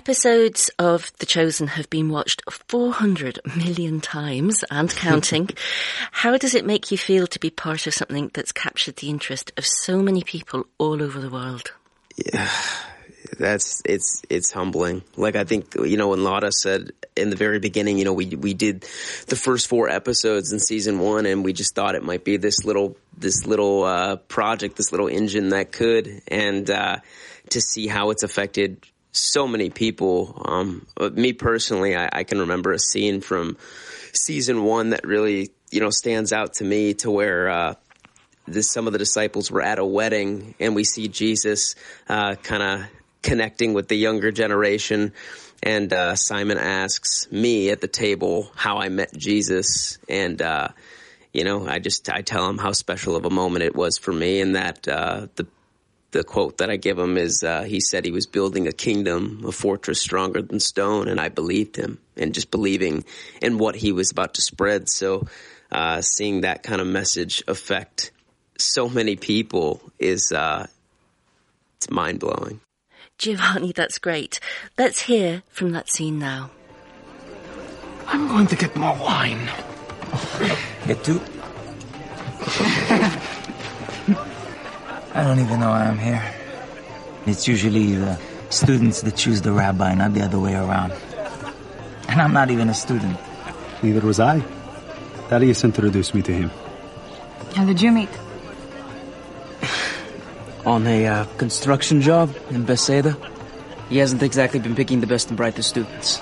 Episodes 0.00 0.70
of 0.78 1.12
The 1.18 1.26
Chosen 1.26 1.66
have 1.66 1.90
been 1.90 2.08
watched 2.08 2.40
400 2.48 3.38
million 3.54 4.00
times 4.00 4.64
and 4.70 4.88
counting. 4.88 5.50
How 6.10 6.38
does 6.38 6.54
it 6.54 6.64
make 6.64 6.90
you 6.90 6.96
feel 6.96 7.26
to 7.26 7.38
be 7.38 7.50
part 7.50 7.86
of 7.86 7.92
something 7.92 8.30
that's 8.32 8.50
captured 8.50 8.96
the 8.96 9.10
interest 9.10 9.52
of 9.58 9.66
so 9.66 10.00
many 10.00 10.22
people 10.22 10.64
all 10.78 11.02
over 11.02 11.20
the 11.20 11.28
world? 11.28 11.72
Yeah, 12.16 12.50
that's 13.38 13.82
it's 13.84 14.22
it's 14.30 14.50
humbling. 14.50 15.02
Like 15.18 15.36
I 15.36 15.44
think 15.44 15.74
you 15.74 15.98
know 15.98 16.08
when 16.08 16.24
Lara 16.24 16.50
said 16.50 16.92
in 17.14 17.28
the 17.28 17.36
very 17.36 17.58
beginning, 17.58 17.98
you 17.98 18.06
know 18.06 18.14
we 18.14 18.24
we 18.28 18.54
did 18.54 18.86
the 19.26 19.36
first 19.36 19.68
four 19.68 19.90
episodes 19.90 20.50
in 20.50 20.60
season 20.60 20.98
one, 20.98 21.26
and 21.26 21.44
we 21.44 21.52
just 21.52 21.74
thought 21.74 21.94
it 21.94 22.02
might 22.02 22.24
be 22.24 22.38
this 22.38 22.64
little 22.64 22.96
this 23.18 23.46
little 23.46 23.84
uh, 23.84 24.16
project, 24.16 24.78
this 24.78 24.92
little 24.92 25.08
engine 25.08 25.50
that 25.50 25.72
could, 25.72 26.22
and 26.26 26.70
uh, 26.70 26.96
to 27.50 27.60
see 27.60 27.86
how 27.86 28.08
it's 28.08 28.22
affected 28.22 28.82
so 29.12 29.46
many 29.46 29.70
people. 29.70 30.42
Um, 30.44 30.86
me 31.12 31.32
personally, 31.32 31.96
I, 31.96 32.08
I 32.12 32.24
can 32.24 32.40
remember 32.40 32.72
a 32.72 32.78
scene 32.78 33.20
from 33.20 33.56
season 34.12 34.64
one 34.64 34.90
that 34.90 35.06
really 35.06 35.50
you 35.70 35.80
know 35.80 35.90
stands 35.90 36.32
out 36.32 36.54
to 36.54 36.64
me 36.64 36.94
to 36.94 37.10
where. 37.10 37.48
Uh, 37.48 37.74
this, 38.46 38.72
some 38.72 38.88
of 38.88 38.92
the 38.92 38.98
disciples 38.98 39.48
were 39.48 39.62
at 39.62 39.78
a 39.78 39.84
wedding, 39.84 40.54
and 40.58 40.74
we 40.74 40.82
see 40.82 41.06
Jesus 41.06 41.76
uh, 42.08 42.34
kind 42.34 42.62
of 42.62 42.90
connecting 43.22 43.74
with 43.74 43.88
the 43.88 43.96
younger 43.96 44.32
generation. 44.32 45.12
And 45.62 45.92
uh, 45.92 46.16
Simon 46.16 46.58
asks 46.58 47.30
me 47.30 47.70
at 47.70 47.80
the 47.80 47.88
table 47.88 48.50
how 48.54 48.78
I 48.78 48.88
met 48.88 49.12
Jesus, 49.16 49.98
and 50.08 50.40
uh, 50.40 50.68
you 51.32 51.44
know, 51.44 51.66
I 51.66 51.78
just 51.78 52.10
I 52.10 52.22
tell 52.22 52.48
him 52.48 52.58
how 52.58 52.72
special 52.72 53.14
of 53.14 53.24
a 53.24 53.30
moment 53.30 53.64
it 53.64 53.76
was 53.76 53.98
for 53.98 54.12
me, 54.12 54.40
and 54.40 54.56
that 54.56 54.88
uh, 54.88 55.26
the 55.36 55.46
the 56.12 56.24
quote 56.24 56.58
that 56.58 56.70
I 56.70 56.76
give 56.76 56.98
him 56.98 57.16
is 57.16 57.42
uh, 57.42 57.62
he 57.62 57.80
said 57.80 58.04
he 58.04 58.10
was 58.10 58.26
building 58.26 58.66
a 58.66 58.72
kingdom, 58.72 59.44
a 59.46 59.52
fortress 59.52 60.00
stronger 60.00 60.42
than 60.42 60.60
stone, 60.60 61.08
and 61.08 61.20
I 61.20 61.28
believed 61.28 61.76
him, 61.76 61.98
and 62.16 62.34
just 62.34 62.50
believing 62.50 63.04
in 63.40 63.58
what 63.58 63.76
he 63.76 63.92
was 63.92 64.10
about 64.10 64.34
to 64.34 64.42
spread. 64.42 64.88
So, 64.88 65.26
uh, 65.70 66.00
seeing 66.00 66.40
that 66.40 66.62
kind 66.62 66.80
of 66.80 66.86
message 66.86 67.44
affect 67.46 68.10
so 68.58 68.88
many 68.88 69.16
people 69.16 69.80
is 69.98 70.32
uh, 70.32 70.66
it's 71.76 71.90
mind 71.90 72.20
blowing. 72.20 72.60
Giavani, 73.18 73.74
that's 73.74 73.98
great. 73.98 74.40
Let's 74.78 75.02
hear 75.02 75.42
from 75.50 75.72
that 75.72 75.88
scene 75.90 76.18
now. 76.18 76.50
I'm 78.06 78.26
going 78.28 78.46
to 78.48 78.56
get 78.56 78.74
more 78.74 78.96
wine. 78.96 79.48
Get 80.86 81.04
two? 81.04 81.20
I 85.14 85.24
don't 85.24 85.38
even 85.40 85.60
know 85.60 85.70
why 85.70 85.84
I'm 85.84 85.98
here. 85.98 86.22
It's 87.26 87.46
usually 87.48 87.96
the 87.96 88.18
students 88.50 89.02
that 89.02 89.16
choose 89.16 89.42
the 89.42 89.52
rabbi, 89.52 89.94
not 89.94 90.14
the 90.14 90.22
other 90.22 90.38
way 90.38 90.54
around. 90.54 90.92
And 92.08 92.20
I'm 92.20 92.32
not 92.32 92.50
even 92.50 92.68
a 92.68 92.74
student. 92.74 93.18
Neither 93.82 94.00
was 94.00 94.20
I. 94.20 94.40
Thaddeus 95.28 95.64
introduced 95.64 96.14
me 96.14 96.22
to 96.22 96.32
him. 96.32 96.50
How 97.54 97.64
did 97.64 97.80
you 97.80 97.92
meet? 97.92 98.10
on 100.66 100.86
a 100.86 101.06
uh, 101.06 101.24
construction 101.38 102.00
job 102.00 102.34
in 102.50 102.64
Bethsaida. 102.64 103.16
He 103.88 103.98
hasn't 103.98 104.22
exactly 104.22 104.60
been 104.60 104.74
picking 104.74 105.00
the 105.00 105.06
best 105.06 105.28
and 105.28 105.36
brightest 105.36 105.70
students. 105.70 106.18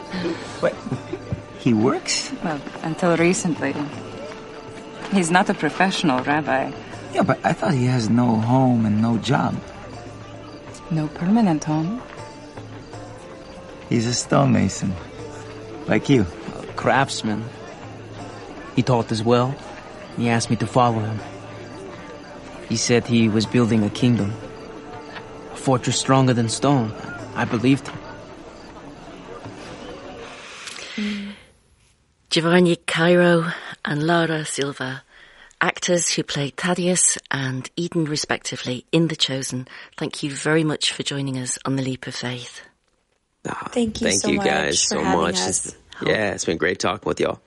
What? 0.60 0.74
He 1.58 1.74
works? 1.74 2.32
Well, 2.42 2.60
until 2.82 3.16
recently. 3.16 3.74
He's 5.12 5.30
not 5.30 5.50
a 5.50 5.54
professional 5.54 6.22
rabbi. 6.22 6.70
Yeah, 7.12 7.22
but 7.22 7.38
I 7.44 7.52
thought 7.52 7.74
he 7.74 7.86
has 7.86 8.08
no 8.08 8.36
home 8.36 8.86
and 8.86 9.00
no 9.00 9.18
job. 9.18 9.54
No 10.90 11.08
permanent 11.08 11.64
home. 11.64 12.02
He's 13.88 14.06
a 14.06 14.14
stonemason. 14.14 14.94
Like 15.86 16.08
you. 16.08 16.26
A 16.62 16.72
craftsman. 16.74 17.44
He 18.76 18.82
taught 18.82 19.10
as 19.10 19.22
well. 19.22 19.54
He 20.16 20.28
asked 20.28 20.50
me 20.50 20.56
to 20.56 20.66
follow 20.66 21.00
him. 21.00 21.18
He 22.68 22.76
said 22.76 23.06
he 23.06 23.28
was 23.28 23.46
building 23.46 23.82
a 23.84 23.90
kingdom. 23.90 24.32
A 25.52 25.56
fortress 25.56 25.98
stronger 25.98 26.34
than 26.34 26.48
stone. 26.48 26.92
I 27.34 27.44
believed 27.44 27.88
him. 27.88 27.98
Giavani 32.30 32.76
Cairo 32.86 33.46
and 33.84 34.02
Laura 34.06 34.44
Silva, 34.44 35.02
actors 35.60 36.10
who 36.10 36.22
played 36.22 36.56
Thaddeus 36.56 37.18
and 37.30 37.68
Eden 37.76 38.04
respectively 38.04 38.84
in 38.92 39.08
The 39.08 39.16
Chosen, 39.16 39.68
thank 39.96 40.22
you 40.22 40.30
very 40.30 40.64
much 40.64 40.92
for 40.92 41.02
joining 41.02 41.38
us 41.38 41.58
on 41.64 41.76
The 41.76 41.82
Leap 41.82 42.06
of 42.06 42.14
Faith. 42.14 42.62
Oh, 43.48 43.52
thank 43.70 44.00
you 44.00 44.08
thank 44.08 44.20
so 44.20 44.28
you 44.28 44.36
much 44.38 44.46
guys 44.46 44.82
so 44.82 45.02
much. 45.02 45.36
Us. 45.36 45.74
Yeah, 46.02 46.32
it's 46.32 46.44
been 46.44 46.58
great 46.58 46.78
talking 46.78 47.08
with 47.08 47.20
y'all. 47.20 47.40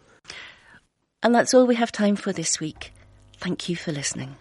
And 1.24 1.36
that's 1.36 1.54
all 1.54 1.68
we 1.68 1.76
have 1.76 1.92
time 1.92 2.16
for 2.16 2.34
this 2.34 2.60
week. 2.60 2.94
Thank 3.38 3.70
you 3.70 3.76
for 3.76 3.92
listening. 3.92 4.36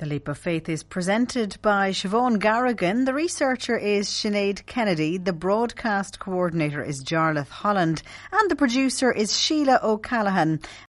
The 0.00 0.06
Leap 0.06 0.28
of 0.28 0.38
Faith 0.38 0.66
is 0.70 0.82
presented 0.82 1.58
by 1.60 1.90
Siobhan 1.90 2.38
Garrigan. 2.38 3.04
The 3.04 3.12
researcher 3.12 3.76
is 3.76 4.08
Sinead 4.08 4.64
Kennedy. 4.64 5.18
The 5.18 5.34
broadcast 5.34 6.18
coordinator 6.18 6.82
is 6.82 7.04
Jarlath 7.04 7.50
Holland. 7.50 8.02
And 8.32 8.50
the 8.50 8.56
producer 8.56 9.12
is 9.12 9.38
Sheila 9.38 9.78
O'Callaghan. 9.82 10.60